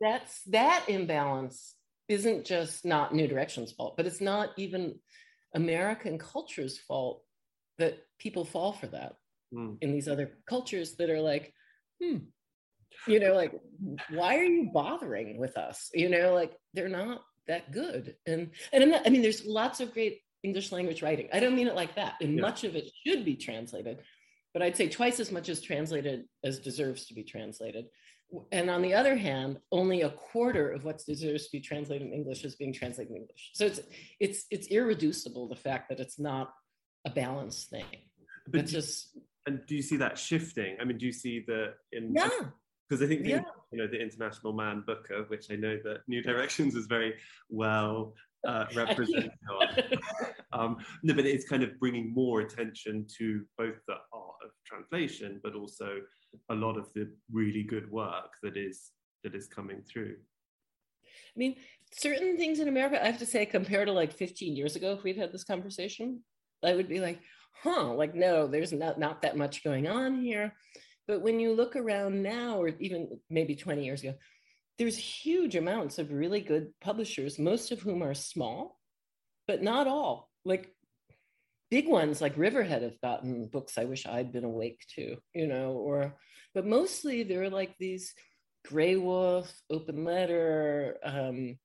that's 0.00 0.42
that 0.44 0.84
imbalance 0.88 1.74
isn't 2.08 2.44
just 2.44 2.84
not 2.84 3.14
new 3.14 3.26
directions 3.26 3.72
fault 3.72 3.96
but 3.96 4.06
it's 4.06 4.20
not 4.20 4.50
even 4.56 4.94
american 5.54 6.18
culture's 6.18 6.78
fault 6.78 7.22
that 7.78 7.98
people 8.18 8.44
fall 8.44 8.72
for 8.72 8.86
that 8.86 9.14
mm. 9.54 9.76
in 9.80 9.92
these 9.92 10.08
other 10.08 10.32
cultures 10.46 10.96
that 10.96 11.10
are 11.10 11.20
like 11.20 11.52
hmm 12.02 12.18
you 13.06 13.20
know 13.20 13.34
like 13.34 13.52
why 14.10 14.36
are 14.36 14.44
you 14.44 14.70
bothering 14.72 15.38
with 15.38 15.56
us 15.56 15.90
you 15.94 16.08
know 16.08 16.34
like 16.34 16.52
they're 16.74 16.88
not 16.88 17.20
that 17.48 17.72
good. 17.72 18.16
And 18.26 18.50
and 18.72 18.90
not, 18.90 19.06
i 19.06 19.10
mean, 19.10 19.22
there's 19.22 19.44
lots 19.44 19.80
of 19.80 19.92
great 19.92 20.20
English 20.42 20.72
language 20.72 21.02
writing. 21.02 21.28
I 21.32 21.40
don't 21.40 21.56
mean 21.56 21.66
it 21.66 21.74
like 21.74 21.94
that. 21.96 22.14
And 22.20 22.36
yeah. 22.36 22.42
much 22.42 22.64
of 22.64 22.76
it 22.76 22.90
should 23.04 23.24
be 23.24 23.36
translated, 23.36 23.98
but 24.52 24.62
I'd 24.62 24.76
say 24.76 24.88
twice 24.88 25.20
as 25.20 25.32
much 25.32 25.48
is 25.48 25.60
translated 25.60 26.24
as 26.44 26.60
deserves 26.60 27.06
to 27.06 27.14
be 27.14 27.24
translated. 27.24 27.86
And 28.52 28.68
on 28.68 28.82
the 28.82 28.92
other 28.94 29.16
hand, 29.16 29.58
only 29.72 30.02
a 30.02 30.10
quarter 30.10 30.70
of 30.70 30.84
what 30.84 31.02
deserves 31.04 31.46
to 31.46 31.52
be 31.52 31.60
translated 31.60 32.06
in 32.06 32.12
English 32.12 32.44
is 32.44 32.56
being 32.56 32.74
translated 32.74 33.10
in 33.10 33.22
English. 33.22 33.50
So 33.54 33.64
it's 33.64 33.80
it's 34.20 34.44
it's 34.50 34.66
irreducible 34.68 35.48
the 35.48 35.56
fact 35.56 35.88
that 35.88 35.98
it's 35.98 36.18
not 36.18 36.52
a 37.06 37.10
balanced 37.10 37.70
thing. 37.70 37.86
But 38.46 38.60
it's 38.60 38.72
just 38.72 39.18
and 39.46 39.62
do 39.66 39.74
you 39.74 39.82
see 39.82 39.96
that 39.96 40.18
shifting? 40.18 40.76
I 40.78 40.84
mean, 40.84 40.98
do 40.98 41.06
you 41.06 41.12
see 41.12 41.44
the 41.46 41.74
in 41.90 42.12
yeah 42.14 42.28
because 42.88 43.02
I 43.02 43.06
think 43.06 43.22
the, 43.22 43.30
yeah. 43.30 43.42
you 43.70 43.78
know 43.78 43.86
the 43.86 44.00
International 44.00 44.52
Man 44.52 44.82
Booker, 44.86 45.24
which 45.28 45.50
I 45.50 45.56
know 45.56 45.78
that 45.84 46.00
New 46.08 46.22
Directions 46.22 46.74
is 46.74 46.86
very 46.86 47.14
well 47.50 48.14
uh, 48.46 48.66
represented 48.74 49.32
um, 50.52 50.76
no, 51.02 51.14
but 51.14 51.26
it's 51.26 51.48
kind 51.48 51.62
of 51.62 51.78
bringing 51.78 52.12
more 52.14 52.40
attention 52.40 53.06
to 53.18 53.44
both 53.56 53.74
the 53.86 53.94
art 54.12 54.36
of 54.44 54.50
translation, 54.64 55.40
but 55.42 55.54
also 55.54 56.00
a 56.50 56.54
lot 56.54 56.76
of 56.76 56.92
the 56.94 57.10
really 57.32 57.62
good 57.62 57.90
work 57.90 58.32
that 58.42 58.56
is 58.56 58.90
that 59.24 59.34
is 59.34 59.46
coming 59.46 59.82
through. 59.82 60.16
I 61.04 61.38
mean, 61.38 61.56
certain 61.92 62.36
things 62.36 62.60
in 62.60 62.68
America, 62.68 63.02
I 63.02 63.06
have 63.06 63.18
to 63.18 63.26
say, 63.26 63.44
compared 63.46 63.88
to 63.88 63.92
like 63.92 64.12
15 64.12 64.56
years 64.56 64.76
ago, 64.76 64.92
if 64.92 65.02
we'd 65.02 65.16
had 65.16 65.32
this 65.32 65.44
conversation, 65.44 66.20
I 66.64 66.74
would 66.74 66.88
be 66.88 67.00
like, 67.00 67.20
huh, 67.62 67.92
like, 67.94 68.14
no, 68.14 68.46
there's 68.46 68.72
not, 68.72 68.98
not 68.98 69.22
that 69.22 69.36
much 69.36 69.64
going 69.64 69.88
on 69.88 70.20
here. 70.20 70.54
But 71.08 71.22
when 71.22 71.40
you 71.40 71.54
look 71.54 71.74
around 71.74 72.22
now, 72.22 72.60
or 72.60 72.68
even 72.68 73.18
maybe 73.30 73.56
20 73.56 73.84
years 73.84 74.02
ago, 74.02 74.14
there's 74.78 74.96
huge 74.96 75.56
amounts 75.56 75.98
of 75.98 76.12
really 76.12 76.40
good 76.40 76.68
publishers, 76.80 77.38
most 77.38 77.72
of 77.72 77.80
whom 77.80 78.02
are 78.02 78.14
small, 78.14 78.78
but 79.48 79.62
not 79.62 79.86
all. 79.88 80.30
Like 80.44 80.70
big 81.70 81.88
ones 81.88 82.20
like 82.20 82.36
Riverhead 82.36 82.82
have 82.82 83.00
gotten 83.00 83.46
books 83.46 83.78
I 83.78 83.84
wish 83.84 84.06
I'd 84.06 84.32
been 84.32 84.44
awake 84.44 84.84
to, 84.96 85.16
you 85.34 85.46
know, 85.46 85.72
or, 85.72 86.14
but 86.54 86.66
mostly 86.66 87.22
they're 87.22 87.50
like 87.50 87.74
these 87.78 88.14
Graywolf, 88.68 89.50
Open 89.70 90.04
Letter, 90.04 90.98
um, 91.02 91.58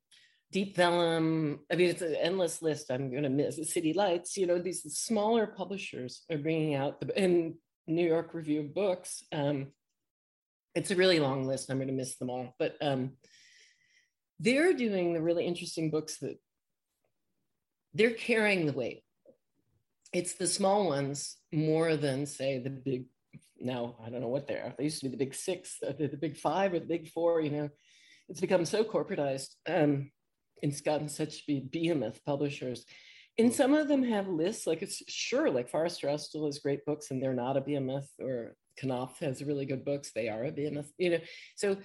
Deep 0.52 0.76
Vellum. 0.78 1.60
I 1.72 1.76
mean, 1.76 1.90
it's 1.90 2.02
an 2.02 2.16
endless 2.16 2.62
list. 2.62 2.92
I'm 2.92 3.12
going 3.12 3.24
to 3.24 3.30
miss 3.30 3.60
City 3.72 3.92
Lights. 3.94 4.38
You 4.38 4.48
know, 4.48 4.60
these 4.60 4.84
smaller 4.98 5.48
publishers 5.48 6.24
are 6.32 6.38
bringing 6.38 6.76
out 6.76 7.02
the, 7.02 7.18
and 7.18 7.56
New 7.88 8.06
York 8.06 8.34
Review 8.34 8.62
of 8.62 8.74
Books. 8.74 9.24
Um, 9.32 9.68
it's 10.76 10.92
a 10.92 10.96
really 10.96 11.20
long 11.20 11.46
list. 11.46 11.70
I'm 11.70 11.78
going 11.78 11.88
to 11.88 11.94
miss 11.94 12.16
them 12.16 12.30
all, 12.30 12.56
but 12.58 12.76
um, 12.82 13.14
they're 14.40 14.74
doing 14.74 15.14
the 15.14 15.22
really 15.22 15.46
interesting 15.46 15.92
books 15.92 16.18
that 16.18 16.38
they're 17.94 18.12
carrying 18.12 18.66
the 18.66 18.74
weight. 18.74 19.04
It's 20.12 20.34
the 20.34 20.48
small 20.48 20.88
ones 20.88 21.38
more 21.52 21.96
than 21.96 22.26
say 22.26 22.60
the 22.60 22.70
big. 22.70 23.06
Now 23.60 23.96
I 24.06 24.10
don't 24.10 24.22
know 24.22 24.28
what 24.28 24.48
they 24.48 24.56
are. 24.56 24.74
They 24.78 24.84
used 24.86 25.00
to 25.00 25.06
be 25.06 25.12
the 25.12 25.24
big 25.26 25.34
six, 25.36 25.78
the, 25.80 25.94
the 25.94 26.18
big 26.18 26.38
five, 26.38 26.74
or 26.74 26.80
the 26.80 26.86
big 26.86 27.10
four. 27.10 27.40
You 27.40 27.52
know, 27.52 27.70
it's 28.28 28.42
become 28.42 28.66
so 28.66 28.84
corporatized. 28.84 29.56
Um, 29.68 30.12
it's 30.62 30.82
gotten 30.82 31.10
such 31.10 31.46
be 31.46 31.60
behemoth 31.60 32.24
publishers 32.26 32.86
and 33.38 33.54
some 33.54 33.74
of 33.74 33.88
them 33.88 34.04
have 34.04 34.28
lists, 34.28 34.68
like 34.68 34.82
it's 34.82 35.02
sure, 35.08 35.50
like 35.50 35.70
Forrester 35.70 36.16
still 36.18 36.46
has 36.46 36.60
great 36.60 36.86
books 36.86 37.10
and 37.10 37.22
they're 37.22 37.34
not 37.34 37.58
a 37.58 37.62
behemoth, 37.62 38.10
or 38.20 38.56
Knopf 38.82 39.20
has 39.20 39.44
really 39.44 39.66
good 39.66 39.84
books, 39.86 40.12
they 40.14 40.30
are 40.30 40.44
a 40.46 40.52
behemoth, 40.52 40.92
you 40.98 41.12
know. 41.12 41.20
So, 41.56 41.78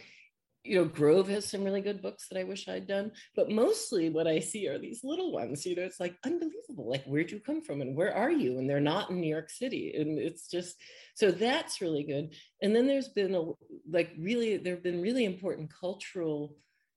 you 0.64 0.74
know, 0.76 0.84
Grove 0.84 1.28
has 1.28 1.46
some 1.46 1.64
really 1.64 1.80
good 1.80 2.02
books 2.02 2.28
that 2.28 2.38
I 2.38 2.44
wish 2.44 2.68
I'd 2.68 2.86
done. 2.86 3.12
But 3.34 3.50
mostly 3.50 4.10
what 4.10 4.26
I 4.26 4.40
see 4.40 4.68
are 4.68 4.78
these 4.78 5.00
little 5.02 5.32
ones, 5.32 5.64
you 5.64 5.74
know, 5.74 5.82
it's 5.82 6.00
like 6.00 6.16
unbelievable. 6.24 6.90
Like, 6.90 7.04
where'd 7.04 7.30
you 7.30 7.40
come 7.40 7.62
from 7.62 7.80
and 7.80 7.96
where 7.96 8.14
are 8.14 8.30
you? 8.30 8.58
And 8.58 8.68
they're 8.68 8.80
not 8.80 9.08
in 9.08 9.20
New 9.20 9.30
York 9.30 9.48
City. 9.48 9.94
And 9.96 10.18
it's 10.18 10.48
just 10.48 10.76
so 11.14 11.30
that's 11.30 11.80
really 11.80 12.02
good. 12.02 12.34
And 12.60 12.76
then 12.76 12.86
there's 12.86 13.08
been 13.08 13.34
a 13.34 13.44
like 13.90 14.10
really, 14.18 14.58
there 14.58 14.74
have 14.74 14.82
been 14.82 15.00
really 15.00 15.24
important 15.24 15.72
cultural 15.72 16.56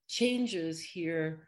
changes 0.09 0.81
here 0.81 1.47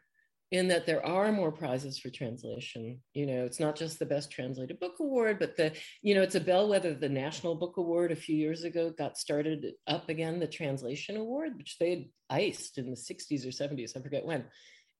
in 0.50 0.68
that 0.68 0.86
there 0.86 1.04
are 1.04 1.32
more 1.32 1.50
prizes 1.50 1.98
for 1.98 2.10
translation. 2.10 3.00
You 3.12 3.26
know, 3.26 3.44
it's 3.44 3.60
not 3.60 3.76
just 3.76 3.98
the 3.98 4.06
best 4.06 4.30
translated 4.30 4.78
book 4.78 4.94
award, 5.00 5.38
but 5.38 5.56
the, 5.56 5.72
you 6.02 6.14
know, 6.14 6.22
it's 6.22 6.34
a 6.34 6.40
bellwether. 6.40 6.94
The 6.94 7.08
National 7.08 7.54
Book 7.54 7.76
Award 7.76 8.12
a 8.12 8.16
few 8.16 8.36
years 8.36 8.64
ago 8.64 8.92
got 8.96 9.18
started 9.18 9.72
up 9.86 10.08
again, 10.08 10.38
the 10.38 10.46
translation 10.46 11.16
award, 11.16 11.56
which 11.56 11.78
they 11.78 11.90
had 11.90 12.04
iced 12.30 12.78
in 12.78 12.90
the 12.90 12.96
60s 12.96 13.44
or 13.44 13.48
70s, 13.48 13.96
I 13.96 14.00
forget 14.00 14.24
when. 14.24 14.44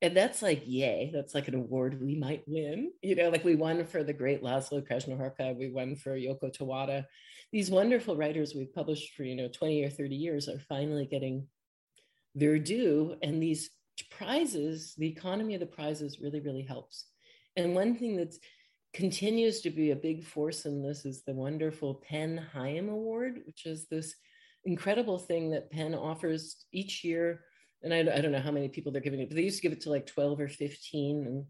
And 0.02 0.16
that's 0.16 0.42
like, 0.42 0.62
yay, 0.66 1.10
that's 1.14 1.34
like 1.34 1.48
an 1.48 1.54
award 1.54 2.02
we 2.02 2.14
might 2.16 2.42
win. 2.46 2.90
You 3.00 3.14
know, 3.14 3.30
like 3.30 3.44
we 3.44 3.54
won 3.54 3.86
for 3.86 4.02
the 4.02 4.12
great 4.12 4.42
Laszlo 4.42 4.86
Krasznahorkai, 4.86 5.56
we 5.56 5.70
won 5.70 5.96
for 5.96 6.18
Yoko 6.18 6.54
Tawada. 6.54 7.04
These 7.52 7.70
wonderful 7.70 8.16
writers 8.16 8.54
we've 8.54 8.74
published 8.74 9.14
for, 9.14 9.22
you 9.22 9.36
know, 9.36 9.48
20 9.48 9.84
or 9.84 9.88
30 9.88 10.14
years 10.14 10.48
are 10.48 10.58
finally 10.68 11.06
getting 11.06 11.46
their 12.34 12.58
due. 12.58 13.16
And 13.22 13.42
these 13.42 13.70
prizes, 14.10 14.94
the 14.96 15.08
economy 15.08 15.54
of 15.54 15.60
the 15.60 15.66
prizes 15.66 16.18
really, 16.20 16.40
really 16.40 16.62
helps. 16.62 17.06
And 17.56 17.74
one 17.74 17.96
thing 17.96 18.16
that 18.16 18.34
continues 18.92 19.60
to 19.60 19.70
be 19.70 19.90
a 19.90 19.96
big 19.96 20.24
force 20.24 20.66
in 20.66 20.82
this 20.82 21.04
is 21.04 21.22
the 21.22 21.32
wonderful 21.32 22.02
PEN 22.08 22.38
Heim 22.52 22.88
Award, 22.88 23.40
which 23.46 23.66
is 23.66 23.86
this 23.88 24.14
incredible 24.64 25.18
thing 25.18 25.50
that 25.50 25.70
PEN 25.70 25.94
offers 25.94 26.64
each 26.72 27.04
year. 27.04 27.42
And 27.82 27.92
I, 27.92 27.98
I, 27.98 28.20
don't 28.20 28.32
know 28.32 28.40
how 28.40 28.50
many 28.50 28.68
people 28.68 28.92
they're 28.92 29.02
giving 29.02 29.20
it, 29.20 29.28
but 29.28 29.36
they 29.36 29.42
used 29.42 29.56
to 29.56 29.62
give 29.62 29.72
it 29.72 29.82
to 29.82 29.90
like 29.90 30.06
12 30.06 30.40
or 30.40 30.48
15. 30.48 31.26
And 31.26 31.44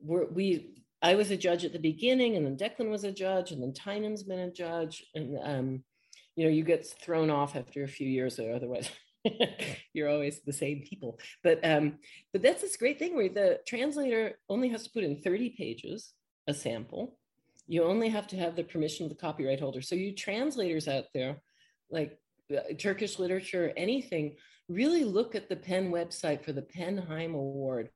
we're, 0.00 0.26
we, 0.26 0.82
I 1.00 1.14
was 1.14 1.30
a 1.30 1.36
judge 1.36 1.64
at 1.64 1.72
the 1.72 1.78
beginning, 1.78 2.36
and 2.36 2.44
then 2.44 2.56
Declan 2.56 2.90
was 2.90 3.04
a 3.04 3.12
judge, 3.12 3.52
and 3.52 3.62
then 3.62 3.72
Tynan's 3.72 4.24
been 4.24 4.40
a 4.40 4.50
judge. 4.50 5.04
And, 5.14 5.38
um, 5.42 5.84
you 6.34 6.44
know, 6.44 6.50
you 6.50 6.64
get 6.64 6.86
thrown 6.86 7.30
off 7.30 7.54
after 7.54 7.84
a 7.84 7.88
few 7.88 8.08
years, 8.08 8.40
or 8.40 8.54
otherwise 8.54 8.90
you're 9.92 10.08
always 10.08 10.40
the 10.40 10.52
same 10.52 10.82
people. 10.88 11.18
But 11.42 11.60
um, 11.64 11.98
but 12.32 12.42
that's 12.42 12.62
this 12.62 12.76
great 12.76 12.98
thing 12.98 13.16
where 13.16 13.28
the 13.28 13.60
translator 13.66 14.38
only 14.48 14.68
has 14.68 14.84
to 14.84 14.90
put 14.90 15.04
in 15.04 15.20
30 15.20 15.50
pages 15.50 16.12
a 16.46 16.54
sample. 16.54 17.18
You 17.66 17.84
only 17.84 18.08
have 18.08 18.28
to 18.28 18.36
have 18.36 18.54
the 18.54 18.62
permission 18.64 19.06
of 19.06 19.10
the 19.10 19.16
copyright 19.16 19.60
holder. 19.60 19.82
So 19.82 19.94
you 19.94 20.14
translators 20.14 20.86
out 20.86 21.06
there, 21.12 21.42
like 21.90 22.18
uh, 22.54 22.74
Turkish 22.78 23.18
literature, 23.18 23.72
anything, 23.76 24.36
really 24.68 25.04
look 25.04 25.34
at 25.34 25.48
the 25.48 25.56
PEN 25.56 25.90
website 25.90 26.44
for 26.44 26.52
the 26.52 26.62
PEN 26.62 26.98
Heim 26.98 27.34
Award. 27.34 27.90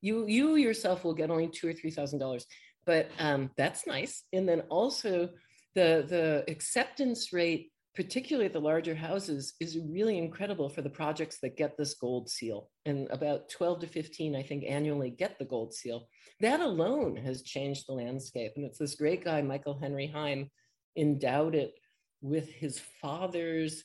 You 0.00 0.26
you 0.26 0.56
yourself 0.56 1.04
will 1.04 1.14
get 1.14 1.30
only 1.30 1.48
two 1.48 1.68
or 1.68 1.72
three 1.72 1.90
thousand 1.90 2.20
dollars, 2.20 2.46
but 2.86 3.10
um, 3.18 3.50
that's 3.56 3.86
nice. 3.86 4.22
And 4.32 4.48
then 4.48 4.60
also 4.68 5.30
the 5.74 6.04
the 6.08 6.44
acceptance 6.48 7.32
rate 7.32 7.72
particularly 7.98 8.46
at 8.46 8.52
the 8.52 8.60
larger 8.60 8.94
houses, 8.94 9.54
is 9.58 9.76
really 9.90 10.18
incredible 10.18 10.68
for 10.68 10.82
the 10.82 10.88
projects 10.88 11.40
that 11.40 11.56
get 11.56 11.76
this 11.76 11.94
gold 11.94 12.30
seal. 12.30 12.70
And 12.86 13.08
about 13.10 13.50
12 13.50 13.80
to 13.80 13.86
15, 13.88 14.36
I 14.36 14.42
think, 14.44 14.62
annually 14.68 15.10
get 15.10 15.36
the 15.36 15.44
gold 15.44 15.74
seal. 15.74 16.06
That 16.38 16.60
alone 16.60 17.16
has 17.16 17.42
changed 17.42 17.88
the 17.88 17.94
landscape. 17.94 18.52
And 18.54 18.64
it's 18.64 18.78
this 18.78 18.94
great 18.94 19.24
guy, 19.24 19.42
Michael 19.42 19.76
Henry 19.76 20.06
Heim, 20.06 20.48
endowed 20.96 21.56
it 21.56 21.74
with 22.20 22.48
his 22.52 22.80
father's 23.02 23.82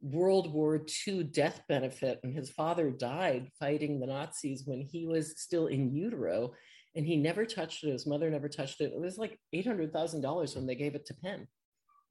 World 0.00 0.50
War 0.50 0.80
II 1.06 1.24
death 1.24 1.60
benefit, 1.68 2.20
and 2.22 2.34
his 2.34 2.48
father 2.48 2.88
died 2.88 3.50
fighting 3.60 4.00
the 4.00 4.06
Nazis 4.06 4.62
when 4.64 4.80
he 4.80 5.06
was 5.06 5.38
still 5.42 5.66
in 5.66 5.94
utero, 5.94 6.54
and 6.96 7.04
he 7.06 7.16
never 7.16 7.44
touched 7.44 7.84
it. 7.84 7.92
His 7.92 8.06
mother 8.06 8.30
never 8.30 8.48
touched 8.48 8.80
it. 8.80 8.94
It 8.94 9.00
was 9.00 9.18
like 9.18 9.38
eight 9.52 9.66
hundred 9.66 9.92
thousand 9.92 10.22
dollars 10.22 10.56
when 10.56 10.66
they 10.66 10.74
gave 10.74 10.94
it 10.94 11.04
to 11.04 11.14
PEN. 11.22 11.46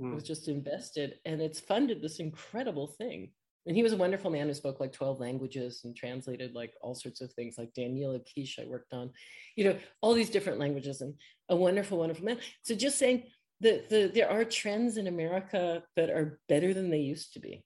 Mm. 0.02 0.16
Was 0.16 0.24
just 0.24 0.48
invested, 0.48 1.20
and 1.26 1.42
it's 1.42 1.60
funded 1.60 2.02
this 2.02 2.20
incredible 2.20 2.88
thing. 2.88 3.32
And 3.68 3.76
he 3.76 3.84
was 3.84 3.94
a 3.94 3.98
wonderful 3.98 4.32
man 4.32 4.48
who 4.48 4.54
spoke 4.56 4.80
like 4.80 4.92
12 4.92 5.20
languages 5.20 5.82
and 5.84 5.96
translated 5.96 6.56
like 6.56 6.74
all 6.82 6.96
sorts 6.96 7.22
of 7.22 7.32
things, 7.34 7.58
like 7.58 7.74
Danilo 7.74 8.20
Kiš, 8.20 8.60
I 8.60 8.66
worked 8.66 8.92
on, 8.94 9.12
you 9.56 9.66
know, 9.66 9.78
all 10.02 10.16
these 10.16 10.32
different 10.32 10.58
languages 10.58 11.02
and 11.02 11.14
a 11.50 11.56
wonderful, 11.56 12.00
wonderful 12.00 12.26
man. 12.26 12.40
So 12.64 12.74
just 12.74 12.98
saying 12.98 13.24
that 13.60 13.90
the, 13.90 14.12
there 14.12 14.32
are 14.32 14.44
trends 14.44 14.98
in 14.98 15.06
America 15.06 15.84
that 15.96 16.10
are 16.10 16.40
better 16.50 16.74
than 16.74 16.90
they 16.90 17.00
used 17.00 17.34
to 17.34 17.40
be. 17.40 17.64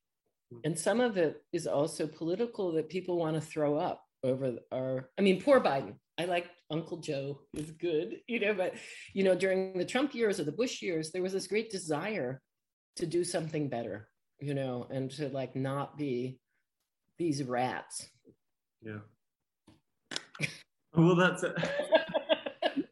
Hmm. 0.51 0.59
And 0.65 0.77
some 0.77 0.99
of 0.99 1.15
it 1.15 1.41
is 1.53 1.65
also 1.65 2.07
political 2.07 2.73
that 2.73 2.89
people 2.89 3.17
want 3.17 3.35
to 3.35 3.41
throw 3.41 3.77
up 3.77 4.03
over 4.21 4.57
our, 4.73 5.09
I 5.17 5.21
mean, 5.21 5.41
poor 5.41 5.61
Biden. 5.61 5.95
I 6.17 6.25
like 6.25 6.49
Uncle 6.71 6.97
Joe 6.97 7.41
is 7.53 7.71
good, 7.71 8.17
you 8.27 8.39
know, 8.39 8.53
but, 8.53 8.73
you 9.13 9.23
know, 9.23 9.35
during 9.35 9.77
the 9.77 9.85
Trump 9.85 10.15
years 10.15 10.39
or 10.39 10.43
the 10.43 10.51
Bush 10.51 10.81
years, 10.81 11.11
there 11.11 11.21
was 11.21 11.33
this 11.33 11.47
great 11.47 11.69
desire 11.69 12.41
to 12.97 13.05
do 13.05 13.23
something 13.23 13.67
better, 13.69 14.07
you 14.39 14.53
know, 14.53 14.87
and 14.89 15.11
to 15.11 15.29
like 15.29 15.55
not 15.55 15.97
be 15.97 16.39
these 17.17 17.43
rats. 17.43 18.09
Yeah. 18.81 18.99
well, 20.95 21.15
that's 21.15 21.43
it. 21.43 21.55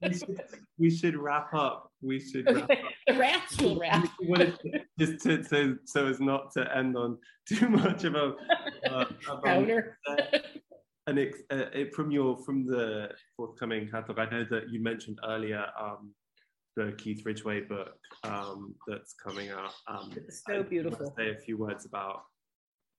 we, 0.02 0.14
should, 0.14 0.42
we 0.78 0.90
should 0.90 1.16
wrap 1.16 1.54
up. 1.54 1.92
We 2.02 2.20
should 2.20 2.46
wrap 2.46 2.70
up. 2.70 2.78
the 3.08 3.14
rats 3.14 3.62
will 3.62 3.80
wrap. 3.80 4.08
just 5.00 5.24
to, 5.24 5.44
so 5.44 5.76
so 5.86 6.08
as 6.08 6.20
not 6.20 6.52
to 6.54 6.76
end 6.76 6.98
on 6.98 7.18
too 7.48 7.70
much 7.70 8.04
of 8.04 8.16
a, 8.16 8.34
uh, 8.90 9.06
counter. 9.44 9.98
And 11.08 11.20
it, 11.20 11.36
uh, 11.52 11.66
it, 11.74 11.94
from 11.94 12.12
your 12.12 12.38
from 12.38 12.66
the 12.66 13.10
forthcoming 13.36 13.90
catalog, 13.90 14.20
I 14.20 14.30
know 14.30 14.46
that 14.50 14.70
you 14.70 14.82
mentioned 14.82 15.20
earlier 15.28 15.66
um, 15.80 16.14
the 16.76 16.94
Keith 16.98 17.26
Ridgway 17.26 17.62
book 17.62 17.98
um, 18.24 18.76
that's 18.88 19.14
coming 19.14 19.50
out. 19.50 19.74
Um, 19.88 20.12
it's 20.16 20.44
so 20.48 20.64
beautiful. 20.64 21.14
Say 21.18 21.32
a 21.32 21.38
few 21.38 21.58
words 21.58 21.86
about 21.86 22.24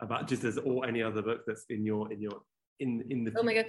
about 0.00 0.28
just 0.28 0.44
as 0.44 0.58
or 0.58 0.86
any 0.86 1.02
other 1.02 1.22
book 1.22 1.42
that's 1.46 1.64
in 1.70 1.84
your 1.84 2.12
in 2.12 2.20
your 2.20 2.42
in 2.80 3.04
in 3.10 3.24
the. 3.24 3.32
Oh 3.36 3.42
my 3.42 3.54
god! 3.54 3.66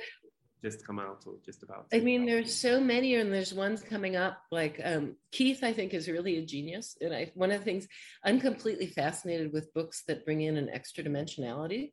Just 0.63 0.85
come 0.85 0.99
out 0.99 1.23
or 1.27 1.35
just 1.45 1.63
about. 1.63 1.85
I 1.93 1.99
mean, 1.99 2.25
there's 2.25 2.53
so 2.53 2.79
many, 2.79 3.15
and 3.15 3.31
there's 3.31 3.53
ones 3.53 3.83
coming 3.83 4.15
up. 4.15 4.39
Like 4.51 4.81
um, 4.83 5.15
Keith, 5.31 5.63
I 5.63 5.71
think 5.73 5.93
is 5.93 6.09
really 6.09 6.37
a 6.37 6.45
genius, 6.45 6.97
and 6.99 7.13
I 7.13 7.31
one 7.35 7.51
of 7.51 7.59
the 7.59 7.65
things 7.65 7.87
I'm 8.23 8.39
completely 8.39 8.87
fascinated 8.87 9.53
with 9.53 9.73
books 9.73 10.03
that 10.07 10.25
bring 10.25 10.41
in 10.41 10.57
an 10.57 10.69
extra 10.69 11.03
dimensionality 11.03 11.91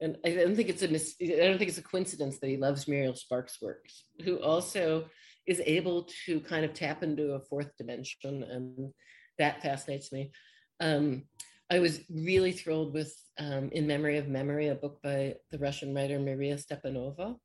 and 0.00 0.16
I 0.24 0.30
don't 0.34 0.56
think 0.56 0.68
it's 0.68 0.82
a 0.82 0.88
mis- 0.88 1.16
I 1.20 1.46
don't 1.46 1.58
think 1.58 1.68
it's 1.68 1.78
a 1.78 1.82
coincidence 1.82 2.38
that 2.38 2.48
he 2.48 2.56
loves 2.56 2.88
Muriel 2.88 3.14
Sparks' 3.14 3.60
works, 3.60 4.04
who 4.24 4.40
also 4.40 5.06
is 5.46 5.62
able 5.64 6.08
to 6.26 6.40
kind 6.40 6.64
of 6.64 6.74
tap 6.74 7.02
into 7.02 7.32
a 7.32 7.40
fourth 7.40 7.76
dimension, 7.76 8.42
and 8.42 8.92
that 9.38 9.62
fascinates 9.62 10.12
me. 10.12 10.32
Um, 10.80 11.24
I 11.70 11.78
was 11.78 12.00
really 12.10 12.52
thrilled 12.52 12.94
with 12.94 13.14
um, 13.38 13.70
In 13.72 13.86
Memory 13.86 14.18
of 14.18 14.28
Memory, 14.28 14.68
a 14.68 14.74
book 14.74 15.00
by 15.02 15.34
the 15.50 15.58
Russian 15.58 15.94
writer 15.94 16.18
Maria 16.18 16.56
Stepanova. 16.56 17.36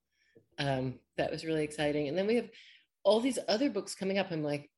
Um, 0.60 1.00
that 1.18 1.32
was 1.32 1.46
really 1.46 1.64
exciting. 1.64 2.08
And 2.08 2.18
then 2.18 2.28
we 2.28 2.36
have 2.36 2.50
all 3.04 3.20
these 3.20 3.40
other 3.48 3.70
books 3.70 3.96
coming 3.96 4.20
up. 4.20 4.28
I'm 4.32 4.44
like, 4.44 4.70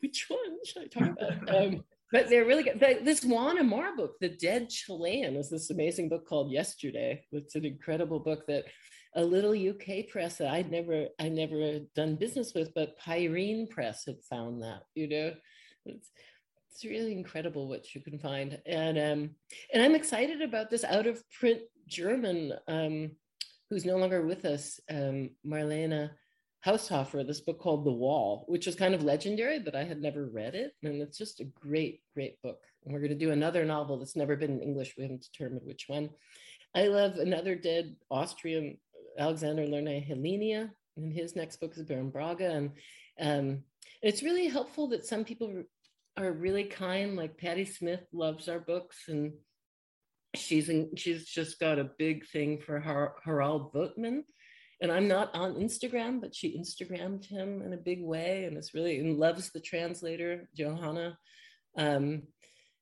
which 0.00 0.26
one 0.28 0.58
should 0.64 0.82
I 0.82 0.86
talk 0.86 1.18
about? 1.18 1.84
But 2.14 2.28
they're 2.28 2.44
really 2.44 2.62
good. 2.62 2.78
This 2.78 3.24
Juan 3.24 3.58
Emar 3.58 3.96
book, 3.96 4.20
The 4.20 4.28
Dead 4.28 4.70
Chilean, 4.70 5.34
is 5.34 5.50
this 5.50 5.70
amazing 5.70 6.08
book 6.08 6.28
called 6.28 6.52
Yesterday. 6.52 7.24
It's 7.32 7.56
an 7.56 7.64
incredible 7.64 8.20
book 8.20 8.46
that 8.46 8.66
a 9.16 9.24
little 9.24 9.50
UK 9.50 10.06
press 10.08 10.36
that 10.36 10.46
I'd 10.46 10.70
never, 10.70 11.08
I 11.18 11.28
never 11.28 11.80
done 11.96 12.14
business 12.14 12.54
with, 12.54 12.72
but 12.72 12.96
Peirene 13.00 13.68
Press 13.68 14.04
had 14.06 14.22
found 14.30 14.62
that, 14.62 14.82
you 14.94 15.08
know. 15.08 15.34
It's, 15.86 16.08
it's 16.70 16.84
really 16.84 17.14
incredible 17.14 17.66
what 17.68 17.92
you 17.96 18.00
can 18.00 18.20
find. 18.20 18.60
And 18.64 18.96
um, 18.96 19.30
and 19.72 19.82
I'm 19.82 19.96
excited 19.96 20.40
about 20.40 20.70
this 20.70 20.84
out 20.84 21.08
of 21.08 21.20
print 21.30 21.62
German, 21.88 22.52
um, 22.68 23.10
who's 23.70 23.84
no 23.84 23.96
longer 23.96 24.24
with 24.24 24.44
us, 24.44 24.78
um, 24.88 25.30
Marlene 25.44 26.10
Haushofer, 26.64 27.26
this 27.26 27.40
book 27.40 27.60
called 27.60 27.84
The 27.84 27.92
Wall, 27.92 28.44
which 28.48 28.66
is 28.66 28.74
kind 28.74 28.94
of 28.94 29.02
legendary, 29.02 29.58
but 29.58 29.74
I 29.74 29.84
had 29.84 30.00
never 30.00 30.26
read 30.26 30.54
it. 30.54 30.72
And 30.82 31.02
it's 31.02 31.18
just 31.18 31.40
a 31.40 31.44
great, 31.44 32.00
great 32.14 32.40
book. 32.42 32.60
And 32.84 32.92
we're 32.92 33.00
going 33.00 33.10
to 33.10 33.18
do 33.18 33.32
another 33.32 33.64
novel 33.64 33.98
that's 33.98 34.16
never 34.16 34.36
been 34.36 34.52
in 34.52 34.62
English. 34.62 34.94
We 34.96 35.02
haven't 35.02 35.26
determined 35.30 35.62
which 35.64 35.84
one. 35.88 36.10
I 36.74 36.86
love 36.86 37.16
another 37.16 37.54
dead 37.54 37.96
Austrian 38.10 38.78
Alexander 39.18 39.66
Lernet-Holenia, 39.66 40.70
and 40.96 41.12
his 41.12 41.36
next 41.36 41.60
book 41.60 41.76
is 41.76 41.82
Baron 41.82 42.10
Bagge. 42.10 42.40
And 42.40 42.70
um, 43.20 43.62
it's 44.02 44.22
really 44.22 44.48
helpful 44.48 44.88
that 44.88 45.06
some 45.06 45.24
people 45.24 45.62
are 46.16 46.32
really 46.32 46.64
kind, 46.64 47.14
like 47.14 47.38
Patti 47.38 47.64
Smith 47.64 48.04
loves 48.12 48.48
our 48.48 48.60
books, 48.60 49.04
and 49.08 49.34
she's 50.34 50.68
in, 50.68 50.96
she's 50.96 51.26
just 51.26 51.60
got 51.60 51.78
a 51.78 51.90
big 51.98 52.26
thing 52.26 52.60
for 52.60 52.80
Har- 52.80 53.16
Harald 53.24 53.72
Voetmann. 53.72 54.22
And 54.84 54.92
I'm 54.92 55.08
not 55.08 55.34
on 55.34 55.54
Instagram, 55.54 56.20
but 56.20 56.34
she 56.34 56.58
Instagrammed 56.58 57.24
him 57.24 57.62
in 57.62 57.72
a 57.72 57.78
big 57.78 58.02
way, 58.02 58.44
and 58.44 58.56
it's 58.56 58.74
really 58.74 59.00
and 59.00 59.18
loves 59.18 59.50
the 59.50 59.60
translator 59.60 60.48
Johanna. 60.54 61.18
Um, 61.76 62.22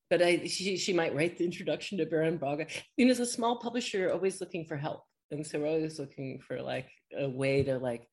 but 0.09 0.21
I, 0.21 0.45
she, 0.45 0.77
she 0.77 0.93
might 0.93 1.15
write 1.15 1.37
the 1.37 1.45
introduction 1.45 1.97
to 1.97 2.05
Baron 2.05 2.37
Bagge. 2.37 2.83
You 2.97 3.05
know, 3.05 3.11
as 3.11 3.19
a 3.19 3.25
small 3.25 3.55
publisher, 3.57 4.11
always 4.11 4.39
looking 4.41 4.65
for 4.65 4.77
help 4.77 5.03
and 5.33 5.45
so 5.45 5.59
we're 5.59 5.67
always 5.67 5.99
looking 5.99 6.39
for 6.39 6.61
like 6.61 6.89
a 7.17 7.27
way 7.27 7.63
to 7.63 7.77
like 7.77 8.07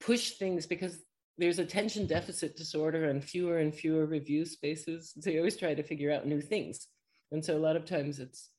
push 0.00 0.32
things 0.32 0.66
because 0.66 0.98
there's 1.38 1.58
attention 1.58 2.06
deficit 2.06 2.56
disorder 2.56 3.08
and 3.08 3.24
fewer 3.24 3.58
and 3.58 3.74
fewer 3.74 4.06
review 4.06 4.44
spaces 4.44 5.12
so 5.20 5.30
you 5.30 5.38
always 5.38 5.56
try 5.56 5.74
to 5.74 5.82
figure 5.82 6.12
out 6.12 6.26
new 6.26 6.40
things 6.40 6.86
and 7.32 7.44
so 7.44 7.56
a 7.56 7.58
lot 7.58 7.76
of 7.76 7.84
times 7.84 8.18
it's 8.18 8.50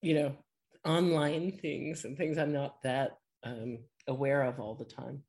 you 0.00 0.14
know 0.14 0.34
online 0.84 1.52
things 1.52 2.04
and 2.04 2.16
things 2.16 2.38
i'm 2.38 2.52
not 2.52 2.82
that 2.82 3.12
um, 3.44 3.78
aware 4.06 4.42
of 4.42 4.60
all 4.60 4.74
the 4.74 4.84
time 4.84 5.22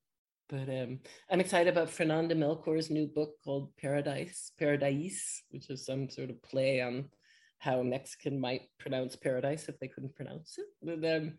but 0.49 0.69
um, 0.69 0.99
i'm 1.29 1.39
excited 1.39 1.71
about 1.71 1.89
fernanda 1.89 2.35
melchor's 2.35 2.89
new 2.89 3.07
book 3.07 3.31
called 3.43 3.69
paradise 3.77 4.51
paradise 4.57 5.43
which 5.51 5.69
is 5.69 5.85
some 5.85 6.09
sort 6.09 6.29
of 6.29 6.41
play 6.43 6.81
on 6.81 7.05
how 7.59 7.81
mexican 7.81 8.39
might 8.39 8.61
pronounce 8.79 9.15
paradise 9.15 9.67
if 9.67 9.77
they 9.79 9.87
couldn't 9.87 10.15
pronounce 10.15 10.57
it 10.57 10.67
but, 10.81 11.15
um, 11.15 11.33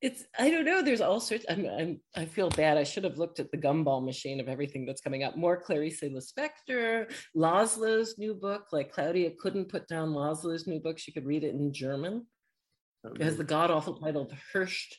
it's 0.00 0.24
I 0.38 0.50
don't 0.50 0.64
know. 0.64 0.82
There's 0.82 1.02
all 1.02 1.20
sorts. 1.20 1.44
I'm, 1.48 1.66
I'm 1.66 2.00
I 2.16 2.24
feel 2.24 2.48
bad. 2.50 2.78
I 2.78 2.84
should 2.84 3.04
have 3.04 3.18
looked 3.18 3.38
at 3.38 3.50
the 3.50 3.58
gumball 3.58 4.04
machine 4.04 4.40
of 4.40 4.48
everything 4.48 4.86
that's 4.86 5.02
coming 5.02 5.24
up. 5.24 5.36
More 5.36 5.60
Clarice 5.60 6.02
Lispector, 6.02 7.12
Laszlo's 7.36 8.16
new 8.16 8.34
book. 8.34 8.68
Like 8.72 8.92
Claudia 8.92 9.30
couldn't 9.38 9.68
put 9.68 9.86
down 9.88 10.10
Laszlo's 10.10 10.66
new 10.66 10.80
book. 10.80 10.98
She 10.98 11.12
could 11.12 11.26
read 11.26 11.44
it 11.44 11.54
in 11.54 11.72
German. 11.72 12.26
It 13.04 13.22
has 13.22 13.36
the 13.36 13.44
god 13.44 13.70
awful 13.70 13.94
title 13.94 14.26
The 14.26 14.36
Herscht 14.58 14.94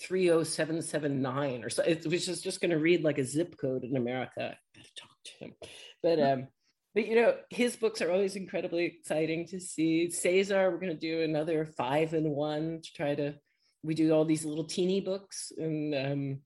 30779 0.00 1.64
or 1.64 1.70
so. 1.70 1.82
It 1.82 2.06
was 2.06 2.26
just, 2.26 2.44
just 2.44 2.60
going 2.60 2.70
to 2.70 2.78
read 2.78 3.04
like 3.04 3.18
a 3.18 3.24
zip 3.24 3.56
code 3.58 3.84
in 3.84 3.96
America. 3.96 4.54
I 4.54 4.78
gotta 4.78 4.88
talk 4.96 5.16
to 5.24 5.44
him. 5.44 5.54
But 6.02 6.20
um, 6.20 6.48
but 6.94 7.06
you 7.06 7.16
know, 7.16 7.34
his 7.50 7.76
books 7.76 8.02
are 8.02 8.10
always 8.10 8.36
incredibly 8.36 8.84
exciting 8.84 9.46
to 9.48 9.60
see. 9.60 10.10
Cesar, 10.10 10.70
we're 10.70 10.78
going 10.78 10.92
to 10.92 10.98
do 10.98 11.22
another 11.22 11.66
five 11.76 12.14
in 12.14 12.30
one 12.30 12.80
to 12.82 12.92
try 12.92 13.14
to 13.14 13.34
we 13.82 13.94
do 13.94 14.12
all 14.12 14.24
these 14.24 14.44
little 14.44 14.64
teeny 14.64 15.00
books 15.00 15.50
and 15.56 15.94
um, 15.94 16.38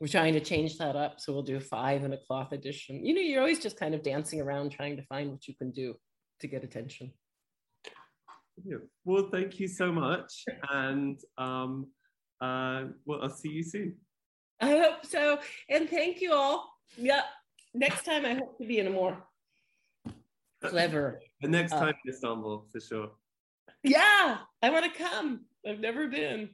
we're 0.00 0.06
trying 0.06 0.34
to 0.34 0.40
change 0.40 0.78
that 0.78 0.94
up. 0.94 1.20
So 1.20 1.32
we'll 1.32 1.42
do 1.42 1.58
five 1.58 2.04
in 2.04 2.12
a 2.12 2.18
cloth 2.18 2.52
edition. 2.52 3.04
You 3.04 3.14
know, 3.14 3.20
you're 3.20 3.40
always 3.40 3.58
just 3.58 3.78
kind 3.78 3.94
of 3.94 4.02
dancing 4.02 4.40
around 4.40 4.70
trying 4.70 4.96
to 4.96 5.02
find 5.06 5.30
what 5.30 5.48
you 5.48 5.54
can 5.56 5.72
do 5.72 5.94
to 6.40 6.46
get 6.46 6.62
attention. 6.62 7.12
Yeah. 8.64 8.78
Well, 9.04 9.28
thank 9.32 9.58
you 9.58 9.68
so 9.68 9.92
much. 9.92 10.44
And 10.70 11.18
um, 11.36 11.88
uh, 12.40 12.84
well, 13.04 13.22
I'll 13.22 13.30
see 13.30 13.50
you 13.50 13.62
soon. 13.62 13.96
I 14.60 14.70
hope 14.70 15.06
so. 15.06 15.38
And 15.68 15.88
thank 15.88 16.20
you 16.20 16.32
all. 16.32 16.72
Yeah. 16.96 17.22
Next 17.74 18.04
time 18.04 18.24
I 18.24 18.34
hope 18.34 18.58
to 18.58 18.66
be 18.66 18.78
in 18.78 18.86
a 18.86 18.90
more 18.90 19.16
clever. 20.64 21.20
The 21.40 21.48
next 21.48 21.72
uh, 21.72 21.80
time 21.80 21.94
in 22.04 22.12
Istanbul, 22.12 22.66
for 22.72 22.80
sure. 22.80 23.10
Yeah, 23.82 24.38
I 24.62 24.70
want 24.70 24.92
to 24.92 24.98
come. 24.98 25.44
I've 25.66 25.80
never 25.80 26.08
been. 26.08 26.50